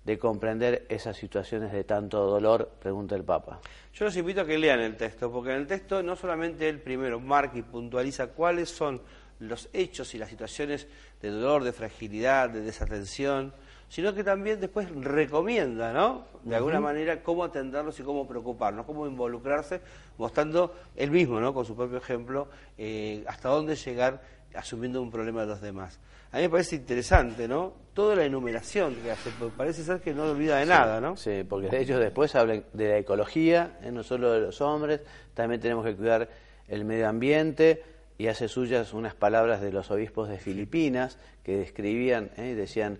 de 0.03 0.19
comprender 0.19 0.85
esas 0.89 1.15
situaciones 1.15 1.71
de 1.71 1.85
tanto 1.85 2.25
dolor? 2.25 2.73
Pregunta 2.77 3.15
el 3.15 3.23
Papa. 3.23 3.61
Yo 3.93 4.03
los 4.03 4.17
invito 4.17 4.41
a 4.41 4.45
que 4.45 4.57
lean 4.57 4.81
el 4.81 4.97
texto, 4.97 5.31
porque 5.31 5.51
en 5.51 5.61
el 5.61 5.65
texto 5.65 6.03
no 6.03 6.17
solamente 6.17 6.67
él 6.67 6.81
primero 6.81 7.21
marca 7.21 7.57
y 7.57 7.61
puntualiza 7.61 8.27
cuáles 8.27 8.69
son 8.69 9.01
los 9.39 9.69
hechos 9.71 10.13
y 10.13 10.17
las 10.17 10.27
situaciones 10.27 10.89
de 11.21 11.29
dolor, 11.29 11.63
de 11.63 11.71
fragilidad, 11.71 12.49
de 12.49 12.59
desatención, 12.59 13.53
sino 13.93 14.11
que 14.15 14.23
también 14.23 14.59
después 14.59 14.89
recomienda, 14.89 15.93
¿no? 15.93 16.25
De 16.41 16.55
alguna 16.55 16.79
manera 16.79 17.21
cómo 17.21 17.43
atenderlos 17.43 17.99
y 17.99 18.01
cómo 18.01 18.27
preocuparnos, 18.27 18.87
cómo 18.87 19.05
involucrarse, 19.05 19.81
mostrando 20.17 20.73
él 20.95 21.11
mismo, 21.11 21.39
¿no? 21.39 21.53
Con 21.53 21.63
su 21.63 21.75
propio 21.75 21.99
ejemplo, 21.99 22.47
eh, 22.75 23.23
hasta 23.27 23.49
dónde 23.49 23.75
llegar 23.75 24.19
asumiendo 24.55 24.99
un 24.99 25.11
problema 25.11 25.41
de 25.41 25.47
los 25.47 25.61
demás. 25.61 25.99
A 26.31 26.37
mí 26.37 26.41
me 26.41 26.49
parece 26.49 26.77
interesante, 26.77 27.47
¿no? 27.47 27.71
Toda 27.93 28.15
la 28.15 28.25
enumeración 28.25 28.95
que 28.95 29.11
hace, 29.11 29.29
porque 29.37 29.55
parece 29.55 29.83
ser 29.83 30.01
que 30.01 30.11
no 30.11 30.23
olvida 30.23 30.57
de 30.57 30.65
nada, 30.65 30.99
¿no? 30.99 31.15
Sí, 31.15 31.45
porque 31.47 31.67
de 31.67 31.79
ellos 31.79 31.99
después 31.99 32.33
hablan 32.33 32.63
de 32.73 32.89
la 32.89 32.97
ecología, 32.97 33.77
eh, 33.83 33.91
no 33.91 34.01
solo 34.01 34.31
de 34.31 34.41
los 34.41 34.59
hombres, 34.61 35.01
también 35.35 35.61
tenemos 35.61 35.85
que 35.85 35.95
cuidar 35.95 36.29
el 36.67 36.83
medio 36.83 37.07
ambiente 37.07 37.83
y 38.17 38.25
hace 38.25 38.47
suyas 38.47 38.91
unas 38.93 39.13
palabras 39.13 39.61
de 39.61 39.71
los 39.71 39.91
obispos 39.91 40.29
de 40.29 40.39
Filipinas 40.39 41.19
que 41.43 41.57
describían, 41.57 42.31
eh, 42.37 42.49
y 42.49 42.53
decían, 42.55 42.97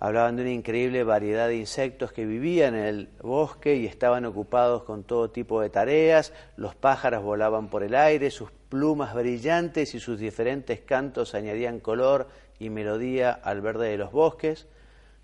hablaban 0.00 0.34
de 0.34 0.42
una 0.42 0.50
increíble 0.50 1.04
variedad 1.04 1.46
de 1.46 1.56
insectos 1.56 2.10
que 2.10 2.24
vivían 2.24 2.74
en 2.74 2.86
el 2.86 3.08
bosque 3.22 3.76
y 3.76 3.86
estaban 3.86 4.24
ocupados 4.24 4.82
con 4.82 5.04
todo 5.04 5.30
tipo 5.30 5.60
de 5.60 5.68
tareas, 5.68 6.32
los 6.56 6.74
pájaros 6.74 7.22
volaban 7.22 7.68
por 7.68 7.82
el 7.82 7.94
aire, 7.94 8.30
sus 8.30 8.50
plumas 8.50 9.14
brillantes 9.14 9.94
y 9.94 10.00
sus 10.00 10.18
diferentes 10.18 10.80
cantos 10.80 11.34
añadían 11.34 11.80
color 11.80 12.28
y 12.58 12.70
melodía 12.70 13.30
al 13.30 13.60
verde 13.60 13.90
de 13.90 13.98
los 13.98 14.10
bosques. 14.10 14.66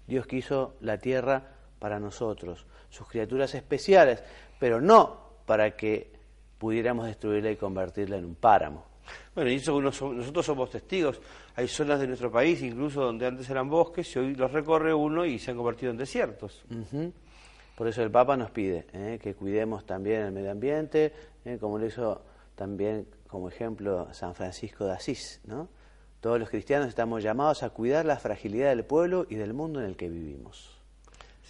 Dios 0.06 0.26
quiso 0.26 0.76
la 0.82 0.98
tierra 0.98 1.42
para 1.78 1.98
nosotros, 1.98 2.66
sus 2.90 3.08
criaturas 3.08 3.54
especiales, 3.54 4.22
pero 4.58 4.80
no 4.80 5.38
para 5.46 5.74
que 5.74 6.12
pudiéramos 6.58 7.06
destruirla 7.06 7.50
y 7.50 7.56
convertirla 7.56 8.18
en 8.18 8.26
un 8.26 8.34
páramo. 8.34 8.84
Bueno, 9.34 9.50
y 9.50 9.56
nosotros 9.56 10.46
somos 10.46 10.70
testigos. 10.70 11.20
Hay 11.56 11.68
zonas 11.68 11.98
de 12.00 12.06
nuestro 12.06 12.30
país, 12.30 12.62
incluso 12.62 13.00
donde 13.02 13.26
antes 13.26 13.48
eran 13.48 13.68
bosques, 13.68 14.14
y 14.14 14.18
hoy 14.18 14.34
los 14.34 14.52
recorre 14.52 14.92
uno 14.92 15.24
y 15.24 15.38
se 15.38 15.50
han 15.50 15.56
convertido 15.56 15.90
en 15.90 15.96
desiertos. 15.96 16.64
Por 17.76 17.88
eso 17.88 18.02
el 18.02 18.10
Papa 18.10 18.36
nos 18.36 18.50
pide 18.50 18.86
eh, 18.92 19.18
que 19.22 19.34
cuidemos 19.34 19.84
también 19.86 20.22
el 20.22 20.32
medio 20.32 20.50
ambiente, 20.50 21.12
eh, 21.44 21.56
como 21.60 21.78
lo 21.78 21.86
hizo 21.86 22.22
también 22.54 23.06
como 23.26 23.48
ejemplo 23.48 24.12
San 24.14 24.34
Francisco 24.34 24.84
de 24.86 24.92
Asís. 24.92 25.40
¿no? 25.46 25.68
Todos 26.20 26.38
los 26.40 26.48
cristianos 26.48 26.88
estamos 26.88 27.22
llamados 27.22 27.62
a 27.62 27.70
cuidar 27.70 28.04
la 28.06 28.16
fragilidad 28.16 28.68
del 28.70 28.84
pueblo 28.84 29.26
y 29.28 29.34
del 29.36 29.52
mundo 29.52 29.80
en 29.80 29.86
el 29.86 29.96
que 29.96 30.08
vivimos. 30.08 30.78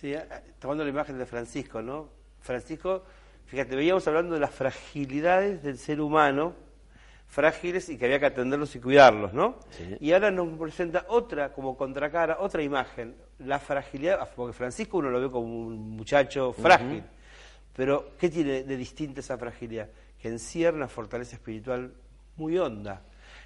Sí, 0.00 0.14
a- 0.14 0.42
tomando 0.58 0.82
la 0.84 0.90
imagen 0.90 1.16
de 1.18 1.26
Francisco, 1.26 1.80
¿no? 1.82 2.08
Francisco, 2.40 3.02
fíjate, 3.46 3.75
veíamos 3.76 4.06
hablando 4.08 4.34
de 4.34 4.40
las 4.40 4.50
fragilidades 4.50 5.62
del 5.62 5.78
ser 5.78 6.00
humano, 6.00 6.54
frágiles 7.26 7.88
y 7.88 7.99
que 7.99 8.06
había 8.06 8.18
que 8.21 8.26
atenderlos 8.26 8.75
y 8.76 8.80
cuidarlos, 8.80 9.33
¿no? 9.35 9.56
Sí. 9.71 9.97
Y 10.00 10.12
ahora 10.12 10.30
nos 10.30 10.49
presenta 10.59 11.04
otra, 11.09 11.52
como 11.52 11.76
contracara, 11.76 12.38
otra 12.40 12.62
imagen, 12.62 13.14
la 13.40 13.59
fragilidad, 13.59 14.28
porque 14.35 14.52
Francisco 14.52 14.99
uno 14.99 15.11
lo 15.11 15.21
ve 15.21 15.30
como 15.30 15.47
un 15.47 15.90
muchacho 15.97 16.52
frágil, 16.52 17.02
pero 17.75 18.12
¿qué 18.18 18.30
tiene 18.30 18.62
de 18.62 18.76
distinta 18.76 19.21
esa 19.21 19.37
fragilidad? 19.37 19.88
Que 20.21 20.28
encierra 20.28 20.76
una 20.76 20.88
fortaleza 20.88 21.37
espiritual 21.37 21.92
muy 22.37 22.56
honda. 22.59 23.02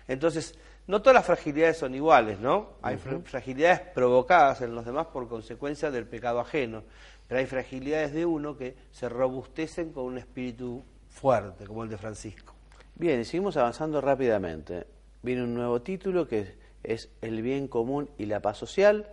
Entonces, 0.07 0.57
no 0.87 1.01
todas 1.01 1.15
las 1.15 1.27
fragilidades 1.27 1.79
son 1.79 1.95
iguales, 1.95 2.39
¿no? 2.39 2.75
Hay 2.83 2.97
fra- 2.97 3.19
fragilidades 3.25 3.81
provocadas 3.81 4.61
en 4.61 4.75
los 4.75 4.85
demás 4.85 5.07
por 5.07 5.29
consecuencia 5.29 5.91
del 5.91 6.07
pecado 6.07 6.39
ajeno, 6.41 6.83
pero 7.27 7.41
hay 7.41 7.47
fragilidades 7.47 8.13
de 8.13 8.27
uno 8.27 8.57
que 8.57 8.77
se 8.91 9.09
robustecen 9.09 9.93
con 9.93 10.05
un 10.05 10.19
espíritu 10.19 10.85
fuerte, 11.09 11.67
como 11.67 11.83
el 11.85 11.91
de 11.91 11.97
Francisco. 11.99 12.55
Bien, 13.01 13.25
seguimos 13.25 13.57
avanzando 13.57 14.03
rápidamente. 14.03 14.87
Viene 15.23 15.43
un 15.43 15.55
nuevo 15.55 15.81
título 15.81 16.29
que 16.29 16.59
es 16.83 17.09
El 17.23 17.41
bien 17.41 17.67
común 17.67 18.11
y 18.19 18.27
la 18.27 18.41
paz 18.41 18.59
social. 18.59 19.07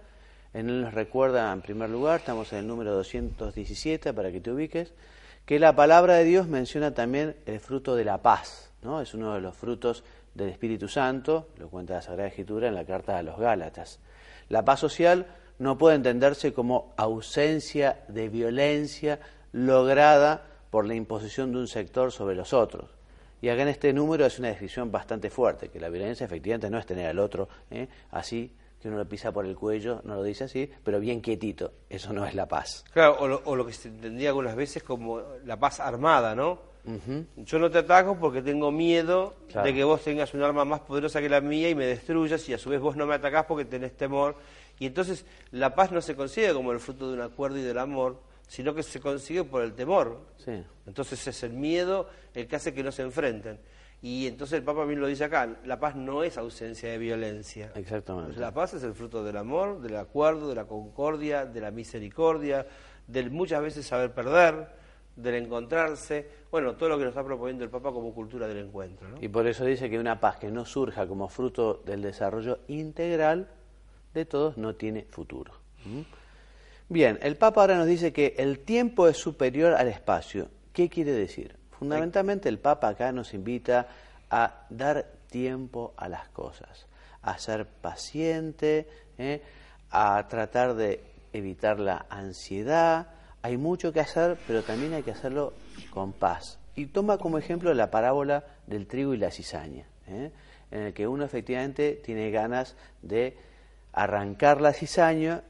En 0.54 0.68
él 0.68 0.82
nos 0.82 0.94
recuerda, 0.94 1.54
en 1.54 1.62
primer 1.62 1.90
lugar, 1.90 2.20
estamos 2.20 2.52
en 2.52 2.60
el 2.60 2.68
número 2.68 2.94
217 2.94 4.14
para 4.14 4.30
que 4.30 4.42
te 4.42 4.52
ubiques, 4.52 4.94
que 5.46 5.58
la 5.58 5.74
palabra 5.74 6.16
de 6.16 6.26
Dios 6.26 6.50
menciona 6.50 6.94
también 6.94 7.38
el 7.46 7.62
fruto 7.62 7.96
de 7.96 8.04
la 8.04 8.22
paz, 8.22 8.74
¿no? 8.82 9.00
Es 9.00 9.14
uno 9.14 9.34
de 9.36 9.40
los 9.40 9.56
frutos 9.56 10.04
del 10.36 10.50
Espíritu 10.50 10.90
Santo, 10.90 11.48
lo 11.58 11.70
cuenta 11.70 11.94
la 11.94 12.02
Sagrada 12.02 12.28
Escritura 12.28 12.68
en 12.68 12.76
la 12.76 12.84
carta 12.84 13.18
a 13.18 13.24
los 13.24 13.40
Gálatas. 13.40 14.02
La 14.50 14.66
paz 14.66 14.82
social 14.82 15.28
no 15.60 15.78
puede 15.78 15.96
entenderse 15.96 16.52
como 16.52 16.94
ausencia 16.98 18.04
de 18.10 18.28
violencia 18.28 19.22
lograda 19.54 20.46
por 20.72 20.86
la 20.86 20.96
imposición 20.96 21.54
de 21.54 21.60
un 21.60 21.68
sector 21.70 22.12
sobre 22.12 22.36
los 22.36 22.52
otros. 22.52 22.97
Y 23.42 23.50
acá 23.50 23.62
en 23.62 23.68
este 23.70 23.94
número 23.94 24.26
es 24.26 24.40
una 24.40 24.50
descripción 24.50 24.92
bastante 24.92 25.30
fuerte, 25.30 25.70
que 25.70 25.80
la 25.80 25.90
violencia 25.90 26.26
efectivamente 26.26 26.70
no 26.70 26.80
es 26.80 26.86
tener 26.86 27.08
al 27.08 27.20
otro 27.20 27.48
¿eh? 27.70 27.88
así, 28.12 28.52
que 28.82 28.88
uno 28.88 28.98
lo 28.98 29.08
pisa 29.08 29.32
por 29.32 29.46
el 29.46 29.56
cuello, 29.56 30.02
no 30.06 30.16
lo 30.16 30.24
dice 30.24 30.46
así, 30.46 30.70
pero 30.84 31.00
bien 31.00 31.22
quietito, 31.22 31.72
eso 31.90 32.14
no 32.14 32.26
es 32.26 32.34
la 32.34 32.48
paz. 32.48 32.84
Claro, 32.92 33.18
o 33.46 33.56
lo, 33.56 33.66
que 33.66 33.74
se 33.74 33.90
entendía 33.90 34.30
algunas 34.30 34.56
veces 34.56 34.84
como 34.84 35.22
la 35.46 35.58
paz 35.58 35.80
armada, 35.80 36.36
¿no? 36.36 36.78
Yo 37.36 37.60
no 37.60 37.70
te 37.70 37.80
ataco 37.80 38.18
porque 38.18 38.42
tengo 38.42 38.72
miedo 38.72 39.34
de 39.62 39.74
que 39.74 39.84
vos 39.84 40.02
tengas 40.02 40.34
un 40.34 40.42
arma 40.42 40.64
más 40.64 40.80
poderosa 40.80 41.20
que 41.20 41.28
la 41.28 41.42
mía 41.42 41.70
y 41.70 41.76
me 41.76 41.86
destruyas 41.86 42.48
y 42.48 42.54
a 42.54 42.58
su 42.58 42.70
vez 42.70 42.80
vos 42.80 42.96
no 42.96 43.06
me 43.06 43.16
atacás 43.16 43.46
porque 43.46 43.66
tenés 43.66 43.98
temor. 43.98 44.36
Y 44.80 44.86
entonces 44.86 45.26
la 45.52 45.76
paz 45.76 45.92
no 45.92 46.02
se 46.02 46.16
consigue 46.16 46.54
como 46.54 46.72
el 46.72 46.80
fruto 46.80 47.10
de 47.10 47.16
un 47.16 47.22
acuerdo 47.22 47.58
y 47.58 47.62
del 47.62 47.78
amor, 47.78 48.22
sino 48.48 48.74
que 48.74 48.84
se 48.84 49.00
consigue 49.00 49.44
por 49.44 49.62
el 49.62 49.74
temor. 49.74 50.22
Entonces 50.86 51.28
es 51.28 51.44
el 51.44 51.54
miedo 51.54 52.10
el 52.34 52.48
que 52.48 52.56
hace 52.56 52.74
que 52.74 52.84
no 52.84 52.92
se 52.92 53.04
enfrenten. 53.04 53.60
Y 54.02 54.28
entonces 54.28 54.60
el 54.60 54.64
Papa 54.64 54.86
bien 54.86 55.02
lo 55.02 55.08
dice 55.08 55.24
acá, 55.24 55.58
la 55.66 55.80
paz 55.80 55.96
no 55.96 56.24
es 56.24 56.38
ausencia 56.38 56.90
de 56.90 56.98
violencia. 57.00 57.72
Exactamente. 57.76 58.40
la 58.40 58.54
paz 58.54 58.76
es 58.76 58.84
el 58.84 58.94
fruto 58.94 59.24
del 59.24 59.38
amor, 59.38 59.82
del 59.82 59.98
acuerdo, 59.98 60.50
de 60.50 60.56
la 60.56 60.66
concordia, 60.66 61.46
de 61.46 61.62
la 61.62 61.72
misericordia, 61.72 62.68
del 63.08 63.32
muchas 63.32 63.62
veces 63.62 63.88
saber 63.88 64.14
perder, 64.14 64.68
del 65.16 65.34
encontrarse, 65.34 66.30
bueno, 66.52 66.76
todo 66.76 66.90
lo 66.90 66.98
que 66.98 67.06
nos 67.06 67.12
está 67.12 67.24
proponiendo 67.24 67.64
el 67.64 67.72
Papa 67.72 67.92
como 67.92 68.14
cultura 68.14 68.48
del 68.48 68.60
encuentro. 68.60 69.08
Y 69.20 69.28
por 69.30 69.48
eso 69.48 69.66
dice 69.66 69.90
que 69.90 69.98
una 69.98 70.20
paz 70.20 70.38
que 70.38 70.52
no 70.52 70.64
surja 70.64 71.08
como 71.08 71.28
fruto 71.28 71.82
del 71.84 72.04
desarrollo 72.04 72.60
integral 72.68 73.50
de 74.14 74.26
todos 74.26 74.58
no 74.58 74.76
tiene 74.76 75.08
futuro. 75.10 75.54
¿Mm? 75.86 76.02
Bien, 76.90 77.20
el 77.22 77.36
Papa 77.36 77.62
ahora 77.62 77.76
nos 77.76 77.88
dice 77.88 78.14
que 78.14 78.36
el 78.38 78.60
tiempo 78.60 79.10
es 79.10 79.18
superior 79.18 79.74
al 79.74 79.90
espacio. 79.90 80.48
¿Qué 80.72 80.88
quiere 80.88 81.12
decir? 81.12 81.58
Fundamentalmente 81.72 82.48
el 82.48 82.60
Papa 82.60 82.88
acá 82.88 83.12
nos 83.12 83.34
invita 83.34 83.88
a 84.30 84.66
dar 84.70 85.06
tiempo 85.30 85.94
a 85.98 86.08
las 86.08 86.30
cosas, 86.30 86.88
a 87.22 87.38
ser 87.40 87.66
paciente, 87.68 88.88
¿eh? 89.18 89.42
a 89.92 90.26
tratar 90.30 90.76
de 90.76 91.04
evitar 91.34 91.78
la 91.82 92.06
ansiedad. 92.10 93.08
Hay 93.42 93.58
mucho 93.58 93.92
que 93.92 94.00
hacer, 94.00 94.38
pero 94.48 94.64
también 94.64 94.94
hay 94.94 95.04
que 95.04 95.12
hacerlo 95.12 95.54
con 95.90 96.14
paz. 96.14 96.58
Y 96.76 96.86
toma 96.86 97.18
como 97.18 97.38
ejemplo 97.38 97.74
la 97.74 97.92
parábola 97.92 98.46
del 98.66 98.88
trigo 98.88 99.14
y 99.14 99.18
la 99.18 99.32
cizaña, 99.32 99.86
¿eh? 100.08 100.32
en 100.72 100.82
el 100.82 100.94
que 100.94 101.06
uno 101.06 101.26
efectivamente 101.26 102.00
tiene 102.02 102.32
ganas 102.32 102.78
de 103.02 103.38
arrancar 103.92 104.62
la 104.62 104.72
cizaña 104.72 105.44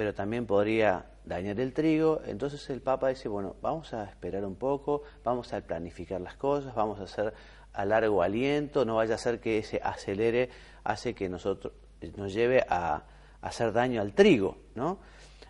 pero 0.00 0.14
también 0.14 0.46
podría 0.46 1.04
dañar 1.26 1.60
el 1.60 1.74
trigo. 1.74 2.22
Entonces 2.24 2.70
el 2.70 2.80
Papa 2.80 3.08
dice, 3.08 3.28
bueno, 3.28 3.56
vamos 3.60 3.92
a 3.92 4.04
esperar 4.04 4.46
un 4.46 4.56
poco, 4.56 5.02
vamos 5.22 5.52
a 5.52 5.60
planificar 5.60 6.22
las 6.22 6.36
cosas, 6.36 6.74
vamos 6.74 7.00
a 7.00 7.02
hacer 7.02 7.34
a 7.74 7.84
largo 7.84 8.22
aliento, 8.22 8.86
no 8.86 8.96
vaya 8.96 9.16
a 9.16 9.18
ser 9.18 9.40
que 9.40 9.58
ese 9.58 9.78
acelere 9.84 10.48
hace 10.84 11.14
que 11.14 11.28
nosotros 11.28 11.74
nos 12.16 12.32
lleve 12.32 12.64
a, 12.66 13.02
hacer 13.42 13.74
daño 13.74 14.00
al 14.00 14.14
trigo, 14.14 14.56
¿no? 14.74 15.00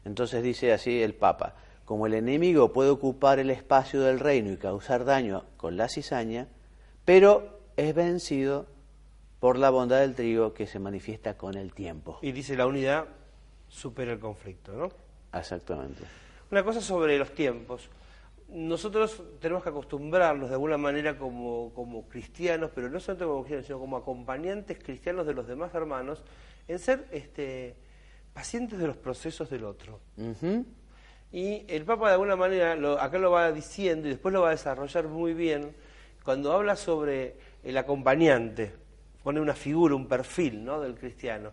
Entonces 0.04 0.42
dice 0.42 0.72
así 0.72 1.00
el 1.00 1.14
Papa, 1.14 1.54
como 1.84 2.08
el 2.08 2.14
enemigo 2.14 2.72
puede 2.72 2.90
ocupar 2.90 3.38
el 3.38 3.50
espacio 3.50 4.00
del 4.00 4.18
reino 4.18 4.50
y 4.50 4.56
causar 4.56 5.04
daño 5.04 5.44
con 5.58 5.76
la 5.76 5.88
cizaña, 5.88 6.48
pero 7.04 7.60
es 7.76 7.94
vencido 7.94 8.66
por 9.38 9.56
la 9.56 9.70
bondad 9.70 10.00
del 10.00 10.16
trigo 10.16 10.54
que 10.54 10.66
se 10.66 10.80
manifiesta 10.80 11.36
con 11.36 11.56
el 11.56 11.72
tiempo. 11.72 12.18
Y 12.20 12.32
dice 12.32 12.56
la 12.56 12.66
unidad 12.66 13.19
supera 13.70 14.12
el 14.12 14.18
conflicto, 14.18 14.72
¿no? 14.72 14.90
Exactamente. 15.38 16.02
Una 16.50 16.64
cosa 16.64 16.80
sobre 16.80 17.16
los 17.16 17.32
tiempos. 17.32 17.88
Nosotros 18.48 19.22
tenemos 19.40 19.62
que 19.62 19.68
acostumbrarnos 19.68 20.48
de 20.48 20.56
alguna 20.56 20.76
manera 20.76 21.16
como, 21.16 21.72
como 21.72 22.08
cristianos, 22.08 22.72
pero 22.74 22.90
no 22.90 22.98
solamente 22.98 23.24
como 23.24 23.42
cristianos, 23.42 23.66
sino 23.66 23.78
como 23.78 23.96
acompañantes 23.96 24.78
cristianos 24.82 25.26
de 25.26 25.34
los 25.34 25.46
demás 25.46 25.72
hermanos, 25.72 26.24
en 26.66 26.78
ser 26.80 27.06
este, 27.12 27.76
pacientes 28.32 28.80
de 28.80 28.88
los 28.88 28.96
procesos 28.96 29.48
del 29.48 29.64
otro. 29.64 30.00
Y 31.32 31.64
el 31.68 31.84
Papa 31.84 32.08
de 32.08 32.14
alguna 32.14 32.34
manera, 32.34 32.72
acá 33.00 33.18
lo 33.18 33.30
va 33.30 33.52
diciendo 33.52 34.08
y 34.08 34.10
después 34.10 34.32
lo 34.32 34.42
va 34.42 34.48
a 34.48 34.52
desarrollar 34.52 35.06
muy 35.06 35.32
bien, 35.32 35.72
cuando 36.24 36.52
habla 36.52 36.74
sobre 36.74 37.36
el 37.62 37.78
acompañante, 37.78 38.72
pone 39.22 39.40
una 39.40 39.54
figura, 39.54 39.94
un 39.94 40.08
perfil 40.08 40.64
¿no? 40.64 40.80
del 40.80 40.96
cristiano. 40.96 41.52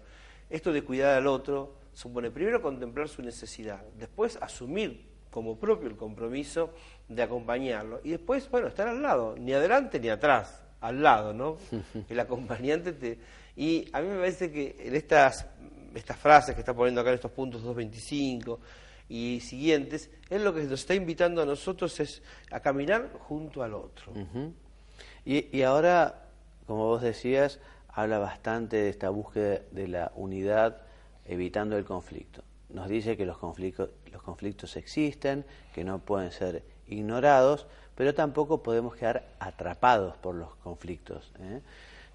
Esto 0.49 0.73
de 0.73 0.84
cuidar 0.84 1.15
al 1.15 1.27
otro, 1.27 1.76
supone 1.97 2.29
primero 2.29 2.62
contemplar 2.62 3.10
su 3.10 3.23
necesidad, 3.23 3.81
después 3.97 4.38
asumir 4.39 5.10
como 5.31 5.57
propio 5.57 5.89
el 5.89 5.95
compromiso 5.95 6.71
de 7.10 7.23
acompañarlo 7.23 8.01
y 8.03 8.12
después, 8.12 8.47
bueno, 8.51 8.67
estar 8.67 8.88
al 8.88 9.01
lado, 9.01 9.36
ni 9.36 9.51
adelante 9.51 9.99
ni 9.99 10.10
atrás, 10.10 10.63
al 10.79 11.01
lado, 11.01 11.33
¿no? 11.33 11.57
El 12.07 12.19
acompañante 12.19 12.93
te... 12.93 13.17
Y 13.55 13.89
a 13.93 14.01
mí 14.01 14.10
me 14.10 14.17
parece 14.17 14.51
que 14.51 14.75
en 14.77 14.95
estas, 14.95 15.47
estas 15.95 16.17
frases 16.17 16.53
que 16.53 16.62
está 16.62 16.75
poniendo 16.75 17.01
acá 17.01 17.10
en 17.10 17.15
estos 17.15 17.31
puntos 17.31 17.63
225 17.63 18.60
y 19.10 19.39
siguientes, 19.39 20.12
es 20.29 20.39
lo 20.39 20.53
que 20.53 20.62
nos 20.65 20.81
está 20.81 20.93
invitando 20.93 21.41
a 21.41 21.47
nosotros 21.47 21.99
es 21.99 22.21
a 22.51 22.60
caminar 22.60 23.10
junto 23.21 23.63
al 23.63 23.73
otro. 23.73 24.13
y, 25.25 25.57
y 25.57 25.63
ahora, 25.63 26.27
como 26.67 26.86
vos 26.86 27.01
decías, 27.01 27.60
habla 27.88 28.19
bastante 28.19 28.77
de 28.77 28.89
esta 28.89 29.10
búsqueda 29.10 29.62
de 29.71 29.88
la 29.88 30.12
unidad 30.15 30.87
evitando 31.27 31.77
el 31.77 31.85
conflicto. 31.85 32.43
Nos 32.69 32.89
dice 32.89 33.15
que 33.15 33.25
los 33.25 33.37
conflictos, 33.37 33.89
los 34.11 34.21
conflictos 34.21 34.75
existen, 34.75 35.45
que 35.73 35.83
no 35.83 35.99
pueden 35.99 36.31
ser 36.31 36.63
ignorados, 36.87 37.67
pero 37.95 38.13
tampoco 38.13 38.61
podemos 38.61 38.95
quedar 38.95 39.25
atrapados 39.39 40.17
por 40.17 40.35
los 40.35 40.55
conflictos. 40.57 41.31
¿eh? 41.39 41.61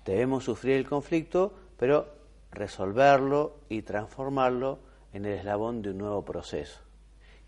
Debemos 0.05 0.45
sufrir 0.45 0.77
el 0.77 0.89
conflicto, 0.89 1.55
pero 1.79 2.07
resolverlo 2.53 3.57
y 3.69 3.83
transformarlo 3.83 4.79
en 5.13 5.25
el 5.25 5.39
eslabón 5.39 5.83
de 5.83 5.91
un 5.91 5.99
nuevo 5.99 6.25
proceso. 6.25 6.81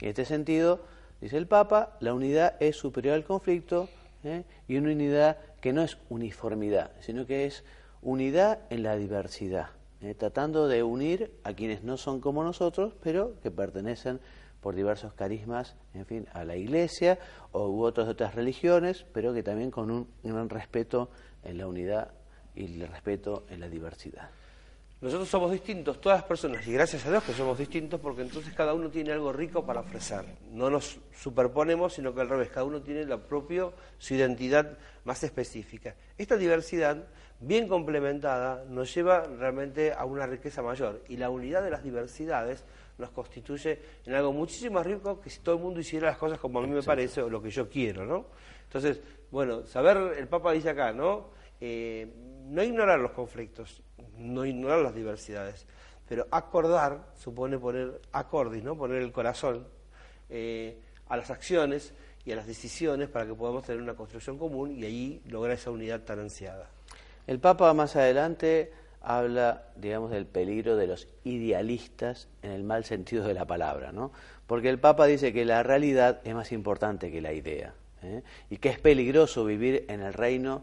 En 0.01 0.09
este 0.09 0.25
sentido, 0.25 0.81
dice 1.21 1.37
el 1.37 1.47
Papa, 1.47 1.97
la 2.01 2.15
unidad 2.15 2.57
es 2.61 2.77
superior 2.77 3.15
al 3.15 3.25
conflicto 3.25 3.89
¿eh? 4.25 4.45
y 4.67 4.77
una 4.77 4.93
unidad 4.93 5.39
que 5.61 5.73
no 5.73 5.83
es 5.83 5.99
uniformidad, 6.09 6.93
sino 7.01 7.27
que 7.27 7.47
es 7.47 7.65
unidad 8.03 8.61
en 8.71 8.83
la 8.83 8.97
diversidad. 8.97 9.69
Eh, 10.05 10.15
tratando 10.15 10.69
de 10.69 10.83
unir 10.83 11.31
a 11.45 11.55
quienes 11.55 11.83
no 11.83 11.97
son 11.97 12.21
como 12.21 12.45
nosotros, 12.45 12.93
pero 13.03 13.41
que 13.41 13.51
pertenecen 13.51 14.21
por 14.61 14.75
diversos 14.75 15.15
carismas, 15.15 15.77
en 15.95 16.05
fin, 16.05 16.29
a 16.35 16.45
la 16.45 16.57
Iglesia 16.57 17.19
o 17.53 17.71
u 17.71 17.85
otras 17.85 18.07
otras 18.07 18.35
religiones, 18.35 19.07
pero 19.15 19.33
que 19.33 19.43
también 19.43 19.71
con 19.71 19.91
un 19.91 20.07
gran 20.23 20.51
respeto 20.51 21.09
en 21.43 21.57
la 21.57 21.67
unidad 21.67 22.13
y 22.55 22.83
el 22.83 22.87
respeto 22.87 23.47
en 23.49 23.61
la 23.61 23.69
diversidad. 23.71 24.29
Nosotros 25.01 25.29
somos 25.29 25.53
distintos, 25.53 26.01
todas 26.01 26.21
las 26.21 26.29
personas, 26.29 26.67
y 26.67 26.73
gracias 26.73 27.05
a 27.07 27.11
Dios 27.11 27.25
que 27.25 27.33
somos 27.33 27.59
distintos, 27.59 27.99
porque 27.99 28.23
entonces 28.23 28.53
cada 28.53 28.75
uno 28.75 28.91
tiene 28.91 29.13
algo 29.13 29.33
rico 29.33 29.65
para 29.65 29.81
ofrecer. 29.81 30.25
No 30.51 30.69
nos 30.69 30.99
superponemos, 31.15 31.95
sino 31.95 32.15
que 32.15 32.21
al 32.21 32.29
revés, 32.29 32.51
cada 32.51 32.65
uno 32.65 32.83
tiene 32.83 33.07
la 33.07 33.19
propia, 33.19 33.71
su 33.99 34.15
identidad 34.15 34.77
más 35.05 35.23
específica. 35.25 35.95
Esta 36.19 36.37
diversidad 36.37 37.07
bien 37.41 37.69
complementada 37.69 38.65
nos 38.69 38.95
lleva 38.95 39.23
realmente 39.23 39.93
a 39.93 40.05
una 40.05 40.27
riqueza 40.27 40.63
mayor 40.63 41.03
y 41.09 41.17
la 41.17 41.31
unidad 41.31 41.63
de 41.63 41.71
las 41.71 41.83
diversidades 41.83 42.65
nos 42.99 43.11
constituye 43.11 43.81
en 44.07 44.15
algo 44.15 44.33
muchísimo 44.33 44.75
más 44.75 44.87
rico 44.87 45.21
que 45.21 45.31
si 45.31 45.41
todo 45.41 45.57
el 45.57 45.63
mundo 45.63 45.81
hiciera 45.81 46.09
las 46.09 46.19
cosas 46.19 46.39
como 46.39 46.59
a 46.59 46.63
mí 46.63 46.69
me 46.69 46.83
parece 46.83 47.23
o 47.23 47.29
lo 47.29 47.43
que 47.43 47.51
yo 47.51 47.69
quiero, 47.69 48.05
¿no? 48.07 48.27
Entonces, 48.65 49.01
bueno, 49.31 49.67
saber, 49.67 50.17
el 50.19 50.29
Papa 50.29 50.53
dice 50.53 50.71
acá, 50.71 50.93
¿no? 50.93 51.31
Eh, 51.61 52.09
no 52.47 52.63
ignorar 52.63 53.01
los 53.01 53.13
conflictos, 53.13 53.83
no 54.17 54.45
ignorar 54.45 54.81
las 54.81 54.95
diversidades, 54.95 55.67
pero 56.09 56.27
acordar 56.31 57.13
supone 57.15 57.59
poner 57.59 58.01
acordis, 58.13 58.63
¿no? 58.63 58.77
Poner 58.77 59.03
el 59.03 59.13
corazón 59.13 59.67
eh, 60.29 60.79
a 61.09 61.17
las 61.17 61.31
acciones 61.31 61.95
y 62.25 62.33
a 62.33 62.37
las 62.37 62.47
decisiones 62.47 63.09
para 63.09 63.27
que 63.27 63.35
podamos 63.35 63.65
tener 63.65 63.83
una 63.83 63.95
construcción 63.95 64.39
común 64.39 64.77
y 64.77 64.85
ahí 64.85 65.23
lograr 65.27 65.57
esa 65.57 65.71
unidad 65.71 66.01
tan 66.03 66.21
ansiada. 66.21 66.74
El 67.27 67.39
Papa 67.41 67.73
más 67.75 67.97
adelante 67.97 68.73
habla, 69.01 69.65
digamos, 69.77 70.11
del 70.11 70.27
peligro 70.27 70.77
de 70.77 70.87
los 70.87 71.09
idealistas 71.25 72.29
en 72.43 72.51
el 72.51 72.65
mal 72.65 72.85
sentido 72.85 73.27
de 73.27 73.35
la 73.35 73.45
palabra, 73.45 73.93
¿no? 73.93 74.13
Porque 74.47 74.69
el 74.69 74.79
Papa 74.79 75.07
dice 75.07 75.33
que 75.33 75.45
la 75.45 75.63
realidad 75.63 76.21
es 76.25 76.35
más 76.35 76.53
importante 76.53 77.11
que 77.11 77.21
la 77.21 77.33
idea 77.33 77.75
¿eh? 78.03 78.23
y 78.51 78.59
que 78.59 78.69
es 78.69 78.79
peligroso 78.79 79.45
vivir 79.45 79.87
en 79.89 80.03
el 80.03 80.13
reino 80.13 80.63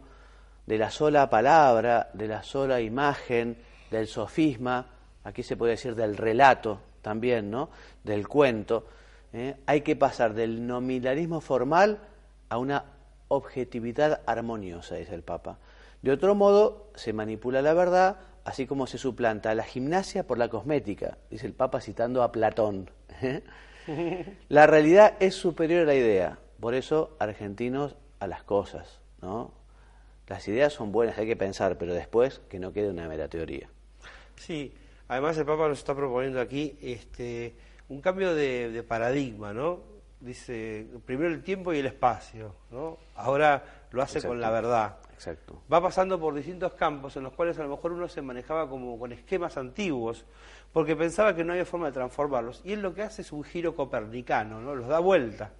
de 0.66 0.78
la 0.78 0.90
sola 0.90 1.28
palabra, 1.28 2.10
de 2.12 2.28
la 2.28 2.42
sola 2.42 2.80
imagen, 2.80 3.56
del 3.90 4.06
sofisma, 4.06 4.86
aquí 5.24 5.42
se 5.42 5.56
puede 5.56 5.72
decir 5.72 5.94
del 5.94 6.16
relato 6.16 6.80
también, 7.02 7.50
¿no? 7.50 7.70
Del 8.04 8.28
cuento. 8.28 8.86
¿eh? 9.32 9.56
Hay 9.66 9.80
que 9.80 9.96
pasar 9.96 10.34
del 10.34 10.66
nominalismo 10.66 11.40
formal 11.40 11.98
a 12.48 12.58
una 12.58 12.84
objetividad 13.28 14.20
armoniosa, 14.26 14.96
dice 14.96 15.14
el 15.14 15.22
Papa. 15.22 15.58
De 16.02 16.10
otro 16.12 16.34
modo, 16.34 16.90
se 16.94 17.12
manipula 17.12 17.62
la 17.62 17.74
verdad, 17.74 18.18
así 18.44 18.66
como 18.66 18.86
se 18.86 18.98
suplanta 18.98 19.54
la 19.54 19.64
gimnasia 19.64 20.26
por 20.26 20.38
la 20.38 20.48
cosmética, 20.48 21.18
dice 21.30 21.46
el 21.46 21.54
Papa 21.54 21.80
citando 21.80 22.22
a 22.22 22.32
Platón. 22.32 22.90
la 24.48 24.66
realidad 24.66 25.14
es 25.20 25.34
superior 25.34 25.82
a 25.82 25.86
la 25.86 25.94
idea, 25.94 26.38
por 26.60 26.74
eso 26.74 27.16
argentinos 27.18 27.96
a 28.20 28.26
las 28.26 28.42
cosas, 28.42 29.00
¿no? 29.20 29.62
las 30.32 30.48
ideas 30.48 30.72
son 30.72 30.92
buenas, 30.92 31.18
hay 31.18 31.26
que 31.26 31.36
pensar, 31.36 31.76
pero 31.76 31.92
después 31.92 32.40
que 32.48 32.58
no 32.58 32.72
quede 32.72 32.88
una 32.88 33.06
mera 33.06 33.28
teoría. 33.28 33.68
Sí, 34.36 34.72
además 35.08 35.36
el 35.36 35.44
Papa 35.44 35.68
nos 35.68 35.78
está 35.78 35.94
proponiendo 35.94 36.40
aquí 36.40 36.78
este, 36.80 37.54
un 37.90 38.00
cambio 38.00 38.34
de, 38.34 38.82
paradigma, 38.88 39.52
¿no? 39.52 39.80
Dice, 40.22 40.86
primero 41.04 41.30
el 41.30 41.42
tiempo 41.42 41.72
y 41.74 41.78
el 41.78 41.86
espacio, 41.86 42.54
¿no? 42.70 42.96
Ahora 43.16 43.82
lo 43.90 44.02
hace 44.02 44.22
con 44.22 44.40
la 44.40 44.50
verdad. 44.50 44.98
Exacto. 45.12 45.60
Va 45.72 45.82
pasando 45.82 46.18
por 46.20 46.32
distintos 46.32 46.74
campos 46.74 47.16
en 47.16 47.24
los 47.24 47.32
cuales 47.32 47.58
a 47.58 47.64
lo 47.64 47.70
mejor 47.70 47.90
uno 47.90 48.08
se 48.08 48.22
manejaba 48.22 48.68
como 48.68 48.96
con 49.00 49.10
esquemas 49.12 49.56
antiguos, 49.56 50.24
porque 50.72 50.94
pensaba 50.94 51.34
que 51.34 51.42
no 51.42 51.52
había 51.52 51.64
forma 51.64 51.86
de 51.86 51.92
transformarlos. 51.92 52.60
Y 52.64 52.72
él 52.72 52.82
lo 52.82 52.94
que 52.94 53.02
hace 53.02 53.22
es 53.22 53.32
un 53.32 53.42
giro 53.42 53.74
copernicano, 53.74 54.60
¿no? 54.60 54.76
Los 54.76 54.86
da 54.86 55.00
vuelta 55.00 55.50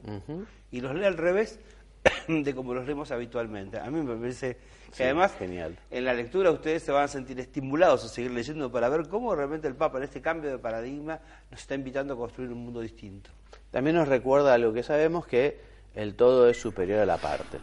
y 0.70 0.80
los 0.80 0.94
lee 0.94 1.06
al 1.06 1.16
revés 1.16 1.58
de 2.28 2.54
como 2.54 2.72
los 2.72 2.86
leemos 2.86 3.10
habitualmente. 3.10 3.80
A 3.80 3.90
mí 3.90 4.00
me 4.00 4.14
parece 4.14 4.58
que 4.96 5.04
además 5.04 5.34
genial. 5.36 5.76
en 5.90 6.04
la 6.04 6.14
lectura 6.14 6.52
ustedes 6.52 6.84
se 6.84 6.92
van 6.92 7.04
a 7.04 7.08
sentir 7.08 7.40
estimulados 7.40 8.04
a 8.04 8.08
seguir 8.08 8.30
leyendo 8.30 8.70
para 8.70 8.88
ver 8.88 9.08
cómo 9.08 9.34
realmente 9.34 9.66
el 9.66 9.74
Papa 9.74 9.98
en 9.98 10.04
este 10.04 10.20
cambio 10.20 10.50
de 10.50 10.58
paradigma 10.58 11.18
nos 11.50 11.60
está 11.60 11.74
invitando 11.74 12.14
a 12.14 12.16
construir 12.16 12.50
un 12.52 12.64
mundo 12.64 12.80
distinto. 12.80 13.30
También 13.70 13.96
nos 13.96 14.08
recuerda 14.08 14.54
algo 14.54 14.72
que 14.72 14.82
sabemos 14.82 15.26
que 15.26 15.60
el 15.94 16.14
todo 16.14 16.48
es 16.48 16.60
superior 16.60 17.00
a 17.00 17.06
la 17.06 17.18
parte. 17.18 17.58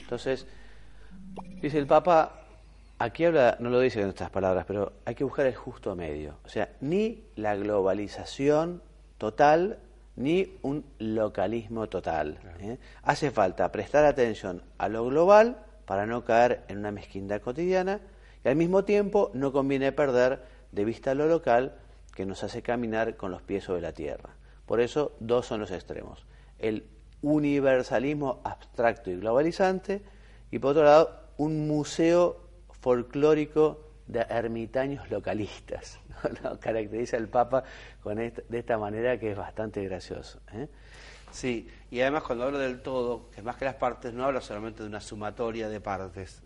Entonces, 0.00 0.46
dice 1.60 1.78
el 1.78 1.86
Papa, 1.86 2.42
aquí 2.98 3.24
habla, 3.24 3.56
no 3.60 3.70
lo 3.70 3.80
dice 3.80 4.00
en 4.00 4.08
estas 4.08 4.30
palabras, 4.30 4.64
pero 4.66 4.92
hay 5.04 5.14
que 5.14 5.24
buscar 5.24 5.46
el 5.46 5.54
justo 5.54 5.94
medio. 5.96 6.36
O 6.44 6.48
sea, 6.48 6.70
ni 6.80 7.24
la 7.36 7.54
globalización 7.56 8.82
total 9.18 9.78
ni 10.16 10.58
un 10.62 10.84
localismo 10.98 11.88
total. 11.88 12.38
¿eh? 12.60 12.78
Hace 13.02 13.30
falta 13.30 13.70
prestar 13.70 14.04
atención 14.04 14.62
a 14.78 14.88
lo 14.88 15.04
global 15.04 15.58
para 15.84 16.06
no 16.06 16.24
caer 16.24 16.62
en 16.68 16.78
una 16.78 16.90
mezquindad 16.90 17.40
cotidiana 17.40 18.00
y 18.44 18.48
al 18.48 18.56
mismo 18.56 18.84
tiempo 18.84 19.30
no 19.34 19.52
conviene 19.52 19.92
perder 19.92 20.40
de 20.72 20.84
vista 20.84 21.14
lo 21.14 21.26
local 21.26 21.74
que 22.14 22.26
nos 22.26 22.42
hace 22.44 22.62
caminar 22.62 23.16
con 23.16 23.30
los 23.30 23.42
pies 23.42 23.64
sobre 23.64 23.82
la 23.82 23.92
tierra. 23.92 24.30
Por 24.66 24.80
eso 24.80 25.12
dos 25.20 25.46
son 25.46 25.60
los 25.60 25.70
extremos. 25.70 26.26
El 26.58 26.86
universalismo 27.22 28.40
abstracto 28.44 29.10
y 29.10 29.16
globalizante 29.16 30.02
y 30.50 30.58
por 30.58 30.72
otro 30.72 30.84
lado 30.84 31.20
un 31.38 31.66
museo 31.66 32.40
folclórico 32.80 33.80
de 34.06 34.20
ermitaños 34.28 35.10
localistas. 35.10 35.98
Lo 36.42 36.58
caracteriza 36.60 37.16
el 37.16 37.28
Papa 37.28 37.64
con 38.02 38.16
de 38.16 38.44
esta 38.50 38.78
manera 38.78 39.18
que 39.18 39.32
es 39.32 39.36
bastante 39.36 39.84
gracioso. 39.84 40.40
¿eh? 40.52 40.68
Sí, 41.30 41.68
y 41.90 42.00
además 42.00 42.22
cuando 42.22 42.44
habla 42.44 42.58
del 42.58 42.80
todo, 42.80 43.28
que 43.30 43.42
más 43.42 43.56
que 43.56 43.64
las 43.64 43.74
partes, 43.74 44.14
no 44.14 44.24
habla 44.24 44.40
solamente 44.40 44.82
de 44.82 44.88
una 44.88 45.00
sumatoria 45.00 45.68
de 45.68 45.80
partes, 45.80 46.42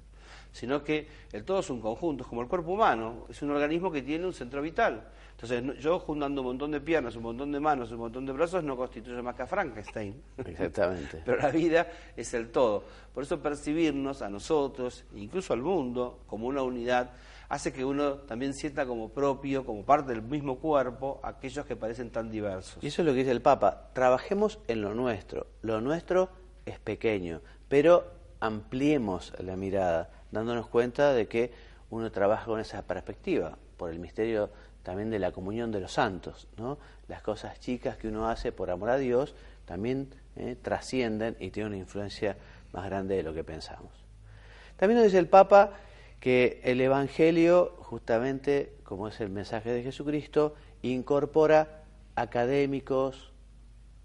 sino 0.53 0.83
que 0.83 1.09
el 1.33 1.45
todo 1.45 1.61
es 1.61 1.71
un 1.71 1.81
conjunto, 1.81 2.23
es 2.25 2.29
como 2.29 2.43
el 2.43 2.49
cuerpo 2.49 2.73
humano, 2.73 3.27
es 3.29 3.41
un 3.43 3.51
organismo 3.51 3.91
que 3.91 4.03
tiene 4.03 4.27
un 4.27 4.33
centro 4.33 4.63
vital. 4.63 5.09
Entonces, 5.33 5.79
yo 5.81 5.99
juntando 5.99 6.43
un 6.43 6.49
montón 6.49 6.71
de 6.71 6.81
piernas, 6.81 7.17
un 7.17 7.23
montón 7.23 7.51
de 7.51 7.61
manos, 7.61 7.91
un 7.93 7.99
montón 7.99 8.27
de 8.27 8.33
brazos, 8.33 8.63
no 8.63 8.77
constituye 8.77 9.23
más 9.23 9.35
que 9.35 9.43
a 9.43 9.47
Frankenstein. 9.47 10.23
Exactamente. 10.37 11.23
Pero 11.25 11.39
la 11.39 11.51
vida 11.51 11.87
es 12.15 12.35
el 12.35 12.51
todo. 12.51 12.85
Por 13.15 13.23
eso 13.23 13.41
percibirnos 13.41 14.21
a 14.21 14.29
nosotros, 14.29 15.05
incluso 15.15 15.55
al 15.55 15.63
mundo, 15.63 16.21
como 16.27 16.47
una 16.47 16.63
unidad, 16.63 17.13
hace 17.49 17.73
que 17.73 17.85
uno 17.85 18.17
también 18.19 18.55
sienta 18.55 18.87
como 18.87 19.09
propio, 19.09 19.65
como 19.65 19.85
parte 19.85 20.13
del 20.13 20.23
mismo 20.23 20.59
cuerpo, 20.59 21.21
aquellos 21.23 21.67
que 21.67 21.75
parecen 21.75 22.11
tan 22.11 22.31
diversos. 22.31 22.83
Y 22.83 22.89
eso 22.89 23.03
es 23.03 23.07
lo 23.07 23.13
que 23.13 23.19
dice 23.19 23.33
el 23.33 23.43
Papa, 23.43 23.91
trabajemos 23.93 24.59
en 24.69 24.83
lo 24.83 24.95
nuestro. 24.95 25.47
Lo 25.63 25.81
nuestro 25.81 26.29
es 26.65 26.79
pequeño, 26.79 27.41
pero 27.69 28.13
ampliemos 28.41 29.33
la 29.39 29.57
mirada, 29.57 30.11
dándonos 30.31 30.69
cuenta 30.69 31.13
de 31.13 31.27
que 31.29 31.53
uno 31.91 32.11
trabaja 32.11 32.47
con 32.47 32.61
esa 32.61 32.83
perspectiva, 32.83 33.59
por 33.77 33.91
el 33.91 33.99
misterio 33.99 34.51
también 34.83 35.11
de 35.11 35.19
la 35.19 35.33
comunión 35.33 35.71
de 35.73 35.81
los 35.81 35.93
santos, 35.93 36.49
¿no? 36.57 36.79
Las 37.09 37.23
cosas 37.23 37.61
chicas 37.61 37.97
que 37.97 38.09
uno 38.09 38.29
hace 38.29 38.53
por 38.53 38.71
amor 38.71 38.91
a 38.91 38.97
Dios 38.97 39.35
también 39.65 40.09
eh, 40.37 40.57
trascienden 40.61 41.37
y 41.39 41.51
tienen 41.51 41.73
una 41.73 41.81
influencia 41.81 42.37
más 42.73 42.87
grande 42.87 43.17
de 43.17 43.23
lo 43.23 43.35
que 43.35 43.45
pensamos. 43.45 43.93
También 44.77 44.97
nos 44.97 45.05
dice 45.05 45.19
el 45.19 45.29
Papa 45.29 45.73
que 46.21 46.61
el 46.65 46.81
Evangelio, 46.81 47.77
justamente 47.81 48.77
como 48.85 49.09
es 49.09 49.21
el 49.21 49.31
mensaje 49.31 49.71
de 49.73 49.83
Jesucristo, 49.83 50.55
incorpora 50.83 51.83
académicos, 52.15 53.33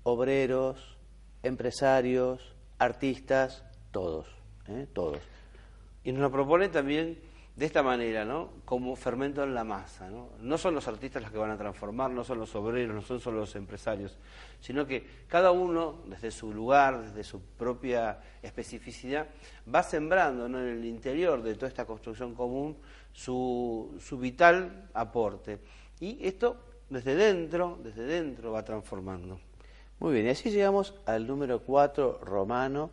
obreros, 0.03 0.97
empresarios, 1.43 2.55
artistas, 2.79 3.63
todos, 3.91 4.27
¿eh? 4.67 4.87
todos. 4.93 5.19
Y 6.05 6.11
nos 6.11 6.21
lo 6.21 6.31
propone 6.31 6.69
también 6.69 7.17
de 7.55 7.65
esta 7.65 7.81
manera, 7.81 8.25
¿no? 8.25 8.49
Como 8.63 8.95
fermento 8.95 9.41
en 9.43 9.55
la 9.55 9.63
masa, 9.63 10.09
¿no? 10.09 10.29
No 10.39 10.57
son 10.57 10.75
los 10.75 10.87
artistas 10.87 11.23
los 11.23 11.31
que 11.31 11.37
van 11.37 11.51
a 11.51 11.57
transformar, 11.57 12.11
no 12.11 12.23
son 12.23 12.39
los 12.39 12.53
obreros, 12.55 12.93
no 12.93 13.01
son 13.01 13.19
solo 13.19 13.39
los 13.39 13.55
empresarios, 13.55 14.17
sino 14.59 14.85
que 14.85 15.03
cada 15.27 15.51
uno, 15.51 16.01
desde 16.05 16.31
su 16.31 16.53
lugar, 16.53 17.01
desde 17.01 17.23
su 17.23 17.41
propia 17.41 18.19
especificidad, 18.43 19.27
va 19.73 19.81
sembrando 19.83 20.45
en 20.45 20.55
el 20.55 20.85
interior 20.85 21.41
de 21.41 21.55
toda 21.55 21.69
esta 21.69 21.85
construcción 21.85 22.35
común 22.35 22.77
su, 23.11 23.97
su 23.99 24.17
vital 24.19 24.89
aporte. 24.93 25.59
Y 25.99 26.27
esto 26.27 26.57
desde 26.89 27.15
dentro, 27.15 27.79
desde 27.81 28.03
dentro 28.03 28.51
va 28.51 28.63
transformando. 28.63 29.39
Muy 29.99 30.13
bien, 30.13 30.27
y 30.27 30.29
así 30.29 30.51
llegamos 30.51 30.93
al 31.05 31.25
número 31.25 31.61
4 31.61 32.19
romano 32.21 32.91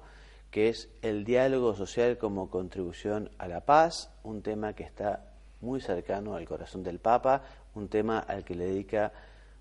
que 0.53 0.69
es 0.69 0.91
el 1.01 1.25
diálogo 1.25 1.75
social 1.75 2.19
como 2.19 2.51
contribución 2.51 3.31
a 3.38 3.49
la 3.49 3.62
paz, 3.62 4.11
un 4.23 4.43
tema 4.43 4.75
que 4.75 4.85
está 4.85 5.33
muy 5.62 5.81
cercano 5.81 6.37
al 6.37 6.45
corazón 6.45 6.83
del 6.83 6.99
Papa, 6.99 7.43
un 7.75 7.88
tema 7.88 8.19
al 8.19 8.45
que 8.45 8.55
le 8.55 8.67
dedica 8.67 9.12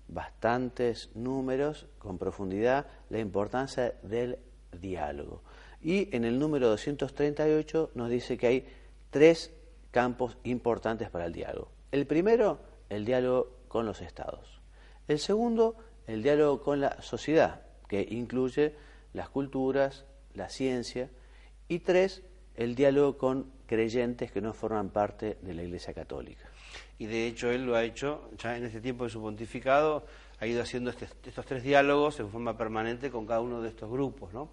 bastantes 0.06 1.08
números 1.14 1.86
con 1.98 2.18
profundidad, 2.18 2.86
la 3.08 3.20
importancia 3.20 3.94
del 4.02 4.38
diálogo. 4.78 5.42
Y 5.80 6.14
en 6.14 6.26
el 6.26 6.38
número 6.38 6.68
238 6.68 7.92
nos 7.94 8.10
dice 8.10 8.36
que 8.36 8.46
hay 8.46 8.66
tres 9.08 9.50
campos 9.92 10.36
importantes 10.44 11.08
para 11.08 11.24
el 11.24 11.32
diálogo. 11.32 11.70
El 11.90 12.06
primero, 12.06 12.58
el 12.90 13.06
diálogo 13.06 13.56
con 13.68 13.86
los 13.86 14.02
estados. 14.02 14.60
El 15.08 15.18
segundo, 15.18 15.74
el 16.06 16.22
diálogo 16.22 16.62
con 16.62 16.82
la 16.82 17.00
sociedad, 17.00 17.62
que 17.88 18.06
incluye 18.10 18.74
las 19.14 19.30
culturas, 19.30 20.04
la 20.34 20.48
ciencia, 20.48 21.10
y 21.68 21.80
tres, 21.80 22.22
el 22.54 22.74
diálogo 22.74 23.16
con 23.16 23.52
creyentes 23.66 24.30
que 24.30 24.40
no 24.40 24.52
forman 24.52 24.90
parte 24.90 25.38
de 25.42 25.54
la 25.54 25.62
Iglesia 25.62 25.94
Católica. 25.94 26.48
Y 26.98 27.06
de 27.06 27.26
hecho 27.26 27.50
él 27.50 27.64
lo 27.64 27.74
ha 27.74 27.84
hecho, 27.84 28.30
ya 28.38 28.56
en 28.56 28.64
este 28.64 28.80
tiempo 28.80 29.04
de 29.04 29.10
su 29.10 29.20
pontificado, 29.20 30.06
ha 30.38 30.46
ido 30.46 30.62
haciendo 30.62 30.90
este, 30.90 31.06
estos 31.24 31.46
tres 31.46 31.62
diálogos 31.62 32.18
en 32.20 32.28
forma 32.28 32.56
permanente 32.56 33.10
con 33.10 33.26
cada 33.26 33.40
uno 33.40 33.62
de 33.62 33.68
estos 33.68 33.90
grupos, 33.90 34.32
¿no? 34.32 34.50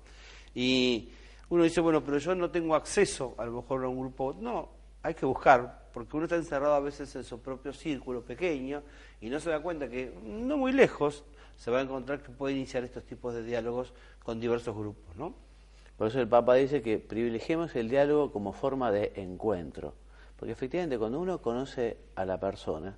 Y 0.54 1.10
uno 1.50 1.64
dice, 1.64 1.82
bueno, 1.82 2.04
pero 2.04 2.18
yo 2.18 2.36
no 2.36 2.50
tengo 2.50 2.76
acceso 2.76 3.36
a 3.38 3.46
lo 3.46 3.54
mejor 3.54 3.84
a 3.84 3.88
un 3.88 4.00
grupo. 4.00 4.34
No, 4.40 4.70
hay 5.02 5.14
que 5.14 5.26
buscar, 5.26 5.90
porque 5.92 6.16
uno 6.16 6.26
está 6.26 6.36
encerrado 6.36 6.74
a 6.74 6.80
veces 6.80 7.16
en 7.16 7.24
su 7.24 7.42
propio 7.42 7.74
círculo 7.74 8.24
pequeño 8.24 8.84
y 9.22 9.30
no 9.30 9.40
se 9.40 9.50
da 9.50 9.62
cuenta 9.62 9.90
que 9.90 10.14
no 10.24 10.58
muy 10.58 10.72
lejos 10.72 11.24
se 11.56 11.72
va 11.72 11.80
a 11.80 11.82
encontrar 11.82 12.22
que 12.22 12.32
puede 12.32 12.56
iniciar 12.56 12.84
estos 12.84 13.04
tipos 13.04 13.34
de 13.34 13.44
diálogos 13.44 13.94
con 14.24 14.40
diversos 14.40 14.76
grupos, 14.76 15.16
¿no? 15.16 15.34
Por 16.00 16.08
eso 16.08 16.22
el 16.22 16.30
Papa 16.30 16.56
dice 16.56 16.82
que 16.82 16.98
privilegiemos 16.98 17.76
el 17.76 17.90
diálogo 17.90 18.32
como 18.32 18.54
forma 18.54 18.90
de 18.90 19.12
encuentro. 19.18 19.96
Porque 20.38 20.54
efectivamente 20.54 20.98
cuando 20.98 21.20
uno 21.20 21.42
conoce 21.42 21.98
a 22.16 22.24
la 22.24 22.40
persona, 22.40 22.96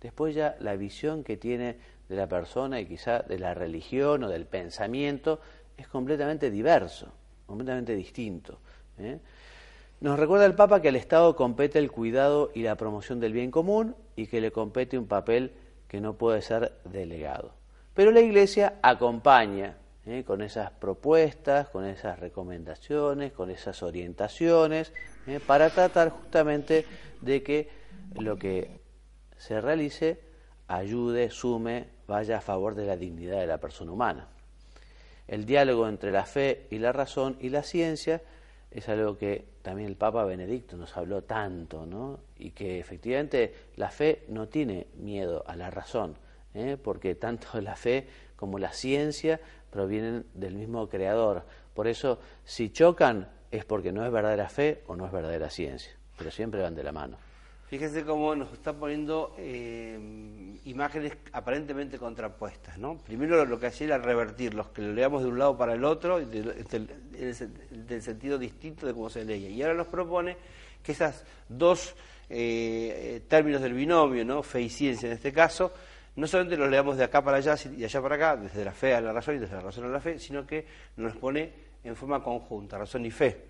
después 0.00 0.34
ya 0.34 0.56
la 0.60 0.74
visión 0.74 1.22
que 1.22 1.36
tiene 1.36 1.76
de 2.08 2.16
la 2.16 2.26
persona 2.26 2.80
y 2.80 2.86
quizá 2.86 3.18
de 3.18 3.38
la 3.38 3.52
religión 3.52 4.24
o 4.24 4.30
del 4.30 4.46
pensamiento 4.46 5.38
es 5.76 5.86
completamente 5.86 6.50
diverso, 6.50 7.12
completamente 7.44 7.94
distinto. 7.94 8.58
¿eh? 8.98 9.18
Nos 10.00 10.18
recuerda 10.18 10.46
el 10.46 10.54
Papa 10.54 10.80
que 10.80 10.88
al 10.88 10.96
Estado 10.96 11.36
compete 11.36 11.78
el 11.78 11.92
cuidado 11.92 12.50
y 12.54 12.62
la 12.62 12.76
promoción 12.76 13.20
del 13.20 13.34
bien 13.34 13.50
común 13.50 13.96
y 14.16 14.28
que 14.28 14.40
le 14.40 14.50
compete 14.50 14.96
un 14.96 15.08
papel 15.08 15.52
que 15.88 16.00
no 16.00 16.14
puede 16.14 16.40
ser 16.40 16.72
delegado. 16.86 17.52
Pero 17.92 18.12
la 18.12 18.20
Iglesia 18.20 18.76
acompaña 18.80 19.76
con 20.26 20.42
esas 20.42 20.70
propuestas, 20.70 21.68
con 21.70 21.86
esas 21.86 22.18
recomendaciones, 22.18 23.32
con 23.32 23.50
esas 23.50 23.82
orientaciones, 23.82 24.92
para 25.46 25.70
tratar 25.70 26.10
justamente 26.10 26.84
de 27.22 27.42
que 27.42 27.68
lo 28.14 28.36
que 28.36 28.80
se 29.38 29.60
realice 29.60 30.20
ayude, 30.68 31.30
sume, 31.30 31.88
vaya 32.06 32.38
a 32.38 32.40
favor 32.40 32.74
de 32.74 32.86
la 32.86 32.96
dignidad 32.96 33.40
de 33.40 33.46
la 33.46 33.58
persona 33.58 33.92
humana. 33.92 34.28
El 35.26 35.46
diálogo 35.46 35.88
entre 35.88 36.12
la 36.12 36.26
fe 36.26 36.66
y 36.70 36.78
la 36.78 36.92
razón 36.92 37.38
y 37.40 37.48
la 37.48 37.62
ciencia 37.62 38.20
es 38.70 38.88
algo 38.88 39.16
que 39.16 39.46
también 39.62 39.88
el 39.88 39.96
Papa 39.96 40.24
Benedicto 40.24 40.76
nos 40.76 40.96
habló 40.96 41.22
tanto, 41.22 41.86
¿no? 41.86 42.20
Y 42.36 42.50
que 42.50 42.78
efectivamente 42.78 43.54
la 43.76 43.88
fe 43.88 44.24
no 44.28 44.48
tiene 44.48 44.88
miedo 44.96 45.44
a 45.46 45.56
la 45.56 45.70
razón, 45.70 46.18
¿eh? 46.54 46.78
porque 46.82 47.14
tanto 47.14 47.48
la 47.60 47.76
fe 47.76 48.06
como 48.36 48.58
la 48.58 48.72
ciencia 48.72 49.40
provienen 49.70 50.26
del 50.34 50.54
mismo 50.54 50.88
creador. 50.88 51.44
Por 51.74 51.88
eso, 51.88 52.20
si 52.44 52.70
chocan, 52.70 53.28
es 53.50 53.64
porque 53.64 53.92
no 53.92 54.04
es 54.04 54.12
verdadera 54.12 54.48
fe 54.48 54.82
o 54.86 54.96
no 54.96 55.06
es 55.06 55.12
verdadera 55.12 55.50
ciencia, 55.50 55.92
pero 56.16 56.30
siempre 56.30 56.62
van 56.62 56.74
de 56.74 56.84
la 56.84 56.92
mano. 56.92 57.16
Fíjese 57.66 58.04
cómo 58.04 58.36
nos 58.36 58.52
está 58.52 58.72
poniendo 58.72 59.34
eh, 59.38 59.98
imágenes 60.64 61.12
aparentemente 61.32 61.98
contrapuestas, 61.98 62.78
¿no? 62.78 62.98
Primero 62.98 63.44
lo 63.46 63.58
que 63.58 63.66
hacía 63.66 63.86
era 63.86 63.98
revertirlos, 63.98 64.68
que 64.68 64.82
lo 64.82 64.92
leamos 64.92 65.22
de 65.22 65.28
un 65.28 65.38
lado 65.38 65.56
para 65.56 65.72
el 65.72 65.84
otro, 65.84 66.20
del, 66.20 67.34
sentido 68.00 68.38
distinto 68.38 68.86
de 68.86 68.92
cómo 68.92 69.08
se 69.08 69.24
leía. 69.24 69.48
Y 69.48 69.62
ahora 69.62 69.74
nos 69.74 69.88
propone 69.88 70.36
que 70.82 70.92
esas 70.92 71.24
dos 71.48 71.96
eh, 72.28 73.22
términos 73.28 73.62
del 73.62 73.72
binomio, 73.72 74.24
¿no? 74.24 74.42
Fe 74.42 74.60
y 74.60 74.68
ciencia 74.68 75.06
en 75.06 75.14
este 75.14 75.32
caso, 75.32 75.72
no 76.16 76.26
solamente 76.26 76.56
los 76.56 76.70
leamos 76.70 76.96
de 76.96 77.04
acá 77.04 77.22
para 77.22 77.38
allá 77.38 77.56
y 77.64 77.76
de 77.76 77.84
allá 77.84 78.02
para 78.02 78.14
acá, 78.14 78.36
desde 78.36 78.64
la 78.64 78.72
fe 78.72 78.94
a 78.94 79.00
la 79.00 79.12
razón 79.12 79.36
y 79.36 79.38
desde 79.38 79.56
la 79.56 79.62
razón 79.62 79.84
a 79.84 79.88
la 79.88 80.00
fe, 80.00 80.18
sino 80.18 80.46
que 80.46 80.66
nos 80.96 81.16
pone 81.16 81.52
en 81.82 81.96
forma 81.96 82.22
conjunta, 82.22 82.78
razón 82.78 83.04
y 83.04 83.10
fe, 83.10 83.44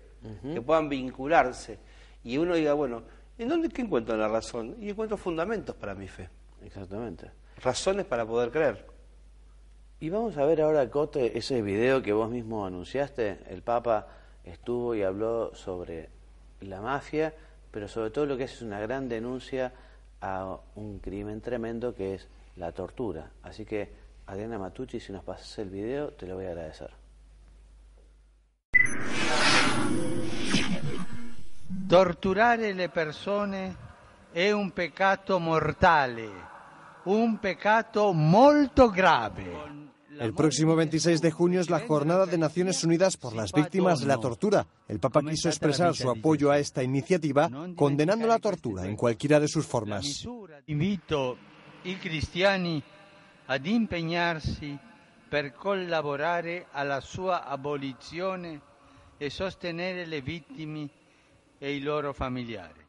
que 0.53 0.61
puedan 0.61 0.89
vincularse. 0.89 1.77
Y 2.23 2.37
uno 2.37 2.55
diga, 2.55 2.73
bueno, 2.73 3.03
¿En 3.37 3.49
dónde 3.49 3.67
qué 3.67 3.81
encuentro 3.81 4.15
la 4.15 4.29
razón? 4.29 4.77
Y 4.79 4.89
encuentro 4.89 5.17
fundamentos 5.17 5.75
para 5.75 5.93
mi 5.93 6.07
fe. 6.07 6.29
Exactamente. 6.63 7.31
Razones 7.61 8.05
para 8.05 8.25
poder 8.25 8.49
creer. 8.49 8.85
Y 9.99 10.09
vamos 10.09 10.37
a 10.37 10.45
ver 10.45 10.61
ahora, 10.61 10.89
Cote, 10.89 11.37
ese 11.37 11.61
video 11.61 12.01
que 12.01 12.13
vos 12.13 12.29
mismo 12.29 12.65
anunciaste. 12.65 13.39
El 13.49 13.61
Papa 13.61 14.07
estuvo 14.43 14.95
y 14.95 15.03
habló 15.03 15.53
sobre 15.53 16.09
la 16.61 16.81
mafia, 16.81 17.33
pero 17.71 17.89
sobre 17.89 18.09
todo 18.09 18.25
lo 18.25 18.37
que 18.37 18.45
es 18.45 18.61
una 18.61 18.79
gran 18.79 19.09
denuncia 19.09 19.73
a 20.21 20.57
un 20.75 20.99
crimen 20.99 21.41
tremendo 21.41 21.93
que 21.93 22.15
es 22.15 22.27
la 22.55 22.71
tortura. 22.71 23.31
Así 23.43 23.65
que, 23.65 23.91
Adriana 24.25 24.57
Matucci, 24.57 24.99
si 24.99 25.11
nos 25.11 25.23
pasas 25.23 25.57
el 25.59 25.69
video, 25.69 26.09
te 26.09 26.25
lo 26.25 26.35
voy 26.35 26.45
a 26.45 26.49
agradecer. 26.49 26.91
Torturare 31.87 32.73
le 32.73 32.89
persone 32.89 33.75
è 34.31 34.49
un 34.51 34.71
peccato 34.71 35.39
mortale, 35.39 36.29
un 37.03 37.37
peccato 37.39 38.11
molto 38.11 38.89
grave. 38.89 39.84
El 40.19 40.33
próximo 40.33 40.75
26 40.75 41.21
de 41.21 41.31
junio 41.31 41.59
es 41.59 41.69
la 41.69 41.79
jornada 41.79 42.25
de 42.25 42.37
Naciones 42.37 42.83
Unidas 42.83 43.17
por 43.17 43.35
las 43.35 43.51
víctimas 43.51 43.99
de 43.99 44.07
la 44.07 44.17
tortura. 44.17 44.65
El 44.87 44.99
Papa 44.99 45.21
quiso 45.21 45.49
expresar 45.49 45.95
su 45.95 46.09
apoyo 46.09 46.51
a 46.51 46.59
esta 46.59 46.83
iniciativa 46.83 47.49
condenando 47.75 48.27
la 48.27 48.39
tortura 48.39 48.85
en 48.85 48.95
cualquiera 48.95 49.39
de 49.39 49.47
sus 49.47 49.65
formas. 49.65 50.25
Invito 50.67 51.37
i 51.83 51.97
cristiani 51.97 52.81
ad 53.47 53.65
impegnarsi 53.65 54.77
per 55.29 55.53
collaborare 55.53 56.67
alla 56.71 57.01
sua 57.01 57.45
abolizione 57.45 58.61
e 59.17 59.29
sostenere 59.29 60.05
le 60.05 60.21
vittime 60.21 60.89
e 61.57 61.75
i 61.75 61.81
loro 61.81 62.13
familiari. 62.13 62.84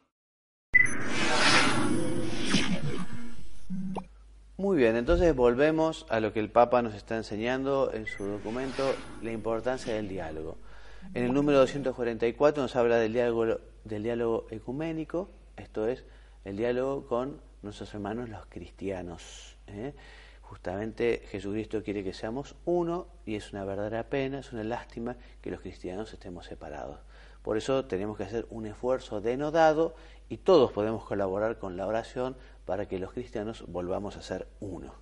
Muy 4.59 4.75
bien, 4.75 4.95
entonces 4.95 5.35
volvemos 5.35 6.07
a 6.09 6.19
lo 6.19 6.33
que 6.33 6.39
el 6.39 6.49
Papa 6.49 6.81
nos 6.81 6.95
está 6.95 7.15
enseñando 7.15 7.93
en 7.93 8.07
su 8.07 8.25
documento, 8.25 8.91
la 9.21 9.31
importancia 9.31 9.93
del 9.93 10.09
diálogo. 10.09 10.57
En 11.13 11.25
el 11.25 11.31
número 11.31 11.59
244 11.59 12.63
nos 12.63 12.75
habla 12.75 12.97
del 12.97 13.13
diálogo, 13.13 13.59
del 13.83 14.01
diálogo 14.01 14.47
ecuménico, 14.49 15.29
esto 15.57 15.87
es, 15.87 16.05
el 16.43 16.57
diálogo 16.57 17.05
con 17.05 17.39
nuestros 17.61 17.93
hermanos 17.93 18.29
los 18.29 18.47
cristianos. 18.47 19.57
¿eh? 19.67 19.93
Justamente 20.41 21.21
Jesucristo 21.29 21.83
quiere 21.83 22.03
que 22.03 22.13
seamos 22.13 22.55
uno 22.65 23.05
y 23.27 23.35
es 23.35 23.53
una 23.53 23.63
verdadera 23.63 24.09
pena, 24.09 24.39
es 24.39 24.53
una 24.53 24.63
lástima 24.63 25.17
que 25.39 25.51
los 25.51 25.61
cristianos 25.61 26.11
estemos 26.13 26.47
separados. 26.47 26.97
Por 27.43 27.57
eso 27.57 27.85
tenemos 27.85 28.17
que 28.17 28.23
hacer 28.23 28.47
un 28.49 28.65
esfuerzo 28.65 29.21
denodado 29.21 29.93
y 30.29 30.37
todos 30.37 30.71
podemos 30.71 31.05
colaborar 31.05 31.59
con 31.59 31.77
la 31.77 31.85
oración 31.85 32.35
para 32.67 32.85
que 32.85 32.99
los 32.99 33.13
cristianos 33.13 33.63
volvamos 33.65 34.17
a 34.17 34.21
ser 34.21 34.45
uno. 34.59 34.93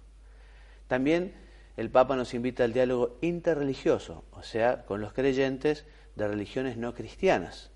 También 0.87 1.33
el 1.77 1.89
Papa 1.89 2.15
nos 2.15 2.35
invita 2.35 2.63
al 2.63 2.73
diálogo 2.73 3.17
interreligioso, 3.21 4.23
o 4.31 4.43
sea, 4.43 4.85
con 4.85 5.01
los 5.01 5.13
creyentes 5.13 5.85
de 6.15 6.27
religiones 6.27 6.77
no 6.77 6.93
cristianas. 6.93 7.71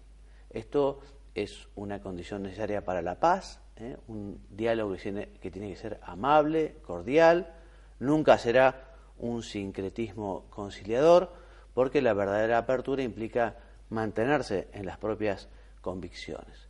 Esto 0.52 1.02
es 1.34 1.68
una 1.76 2.02
condición 2.02 2.44
necesaria 2.44 2.86
para 2.86 3.02
la 3.02 3.20
paz, 3.20 3.62
¿eh? 3.78 3.98
un 4.08 4.40
diálogo 4.52 4.94
que 4.94 5.00
tiene, 5.00 5.30
que 5.42 5.50
tiene 5.50 5.70
que 5.70 5.76
ser 5.76 6.00
amable, 6.04 6.76
cordial, 6.84 7.52
nunca 7.98 8.38
será 8.38 8.94
un 9.18 9.42
sincretismo 9.42 10.46
conciliador, 10.52 11.34
porque 11.74 12.04
la 12.04 12.14
verdadera 12.14 12.60
apertura 12.60 13.02
implica 13.02 13.58
mantenerse 13.90 14.68
en 14.72 14.86
las 14.86 15.00
propias 15.00 15.50
convicciones. 15.82 16.69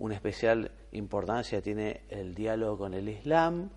Una 0.00 0.14
especial 0.14 0.70
importancia 0.92 1.60
tiene 1.60 2.00
el 2.08 2.34
diálogo 2.34 2.78
con 2.78 2.94
el 2.94 3.06
Islam 3.10 3.68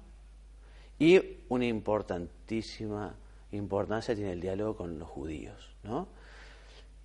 y 0.98 1.20
una 1.50 1.66
importantísima 1.66 3.14
importancia 3.52 4.16
tiene 4.16 4.32
el 4.32 4.40
diálogo 4.40 4.78
con 4.78 4.98
los 4.98 5.10
judíos. 5.10 5.76
¿no? 5.84 6.08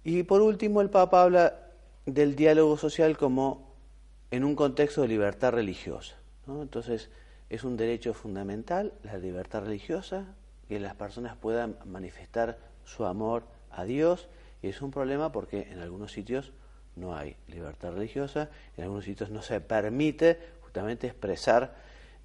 Y 0.04 0.22
por 0.22 0.40
último, 0.40 0.80
el 0.80 0.88
Papa 0.88 1.24
habla 1.24 1.58
del 2.06 2.36
diálogo 2.36 2.76
social 2.76 3.18
como 3.18 3.74
en 4.30 4.44
un 4.44 4.54
contexto 4.54 5.02
de 5.02 5.08
libertad 5.08 5.50
religiosa. 5.50 6.14
¿no? 6.46 6.62
Entonces, 6.62 7.10
es 7.50 7.64
un 7.64 7.76
derecho 7.76 8.14
fundamental 8.14 8.92
la 9.02 9.18
libertad 9.18 9.64
religiosa, 9.64 10.26
que 10.68 10.78
las 10.78 10.94
personas 10.94 11.36
puedan 11.36 11.76
manifestar 11.86 12.56
su 12.84 13.04
amor 13.04 13.42
a 13.72 13.82
Dios 13.82 14.28
y 14.62 14.68
es 14.68 14.80
un 14.80 14.92
problema 14.92 15.32
porque 15.32 15.72
en 15.72 15.80
algunos 15.80 16.12
sitios 16.12 16.52
no 16.98 17.16
hay 17.16 17.36
libertad 17.48 17.92
religiosa, 17.92 18.50
en 18.76 18.84
algunos 18.84 19.04
sitios 19.04 19.30
no 19.30 19.42
se 19.42 19.60
permite 19.60 20.38
justamente 20.62 21.06
expresar 21.06 21.74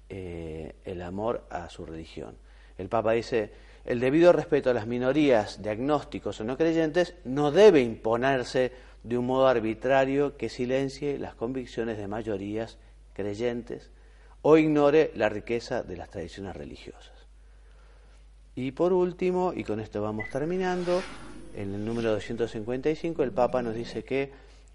eh, 0.08 0.74
el 0.84 1.02
amor 1.02 1.44
a 1.50 1.68
su 1.70 1.86
religión. 1.86 2.36
El 2.76 2.88
Papa 2.88 3.12
dice, 3.12 3.52
el 3.84 4.00
debido 4.00 4.32
respeto 4.32 4.70
a 4.70 4.74
las 4.74 4.86
minorías 4.86 5.62
de 5.62 5.70
agnósticos 5.70 6.40
o 6.40 6.44
no 6.44 6.56
creyentes 6.56 7.14
no 7.24 7.50
debe 7.50 7.80
imponerse 7.80 8.72
de 9.02 9.18
un 9.18 9.26
modo 9.26 9.46
arbitrario 9.46 10.36
que 10.36 10.48
silencie 10.48 11.18
las 11.18 11.34
convicciones 11.34 11.98
de 11.98 12.08
mayorías 12.08 12.78
creyentes 13.12 13.90
o 14.42 14.56
ignore 14.56 15.12
la 15.14 15.28
riqueza 15.28 15.82
de 15.82 15.96
las 15.96 16.10
tradiciones 16.10 16.56
religiosas. 16.56 17.12
Y 18.56 18.72
por 18.72 18.92
último, 18.92 19.52
y 19.54 19.64
con 19.64 19.80
esto 19.80 20.00
vamos 20.02 20.26
terminando, 20.30 21.02
en 21.56 21.74
el 21.74 21.84
número 21.84 22.10
255 22.12 23.22
el 23.22 23.32
Papa 23.32 23.62
nos 23.62 23.74
dice 23.74 24.04
que 24.04 24.32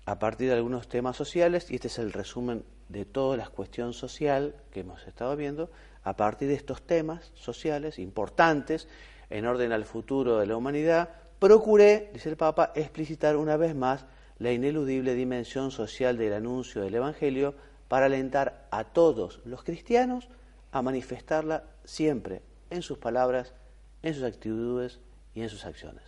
a 0.09 0.17
partir 0.17 0.47
de 0.47 0.55
algunos 0.55 0.89
temas 0.89 1.15
sociales, 1.15 1.69
y 1.69 1.75
este 1.75 1.87
es 1.87 1.99
el 1.99 2.11
resumen 2.11 2.63
de 2.87 3.05
toda 3.05 3.37
la 3.37 3.47
cuestión 3.47 3.93
social 3.93 4.55
que 4.71 4.79
hemos 4.79 5.05
estado 5.05 5.35
viendo, 5.35 5.69
a 6.03 6.15
partir 6.17 6.47
de 6.47 6.55
estos 6.55 6.81
temas 6.81 7.31
sociales 7.35 7.99
importantes 7.99 8.87
en 9.29 9.45
orden 9.45 9.71
al 9.71 9.85
futuro 9.85 10.39
de 10.39 10.47
la 10.47 10.57
humanidad, 10.57 11.09
procuré, 11.37 12.09
dice 12.11 12.29
el 12.29 12.37
Papa, 12.37 12.71
explicitar 12.73 13.37
una 13.37 13.55
vez 13.55 13.75
más 13.75 14.07
la 14.39 14.51
ineludible 14.51 15.13
dimensión 15.13 15.69
social 15.69 16.17
del 16.17 16.33
anuncio 16.33 16.81
del 16.81 16.95
Evangelio 16.95 17.53
para 17.87 18.07
alentar 18.07 18.65
a 18.71 18.85
todos 18.85 19.39
los 19.45 19.63
cristianos 19.63 20.27
a 20.71 20.81
manifestarla 20.81 21.65
siempre 21.83 22.41
en 22.71 22.81
sus 22.81 22.97
palabras, 22.97 23.53
en 24.01 24.15
sus 24.15 24.23
actitudes 24.23 24.99
y 25.35 25.43
en 25.43 25.49
sus 25.49 25.65
acciones. 25.65 26.03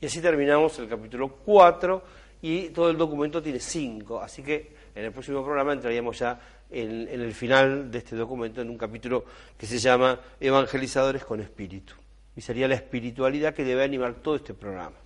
Y 0.00 0.06
así 0.06 0.20
terminamos 0.20 0.78
el 0.78 0.88
capítulo 0.88 1.34
4 1.44 2.19
y 2.42 2.70
todo 2.70 2.90
el 2.90 2.96
documento 2.96 3.42
tiene 3.42 3.60
5, 3.60 4.20
así 4.20 4.42
que 4.42 4.72
en 4.94 5.04
el 5.04 5.12
próximo 5.12 5.44
programa 5.44 5.72
entraríamos 5.72 6.18
ya 6.18 6.40
en, 6.70 7.08
en, 7.08 7.20
el 7.20 7.34
final 7.34 7.90
de 7.90 7.98
este 7.98 8.16
documento 8.16 8.60
en 8.60 8.70
un 8.70 8.78
capítulo 8.78 9.24
que 9.56 9.66
se 9.66 9.78
llama 9.78 10.20
Evangelizadores 10.38 11.24
con 11.24 11.40
Espíritu. 11.40 11.94
Y 12.36 12.40
sería 12.40 12.68
la 12.68 12.74
espiritualidad 12.74 13.54
que 13.54 13.64
debe 13.64 13.82
animar 13.82 14.14
todo 14.14 14.36
este 14.36 14.54
programa. 14.54 14.96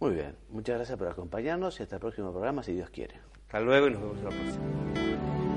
Muy 0.00 0.14
bien, 0.14 0.34
muchas 0.48 0.76
gracias 0.76 0.98
por 0.98 1.08
acompañarnos 1.08 1.78
y 1.78 1.84
hasta 1.84 1.96
el 1.96 2.00
próximo 2.00 2.32
programa 2.32 2.62
si 2.62 2.72
Dios 2.72 2.90
quiere. 2.90 3.14
Hasta 3.46 3.60
luego 3.60 3.86
y 3.86 3.90
nos 3.92 4.02
vemos 4.02 4.18
en 4.18 4.24
la 4.24 4.30
próxima. 4.30 5.51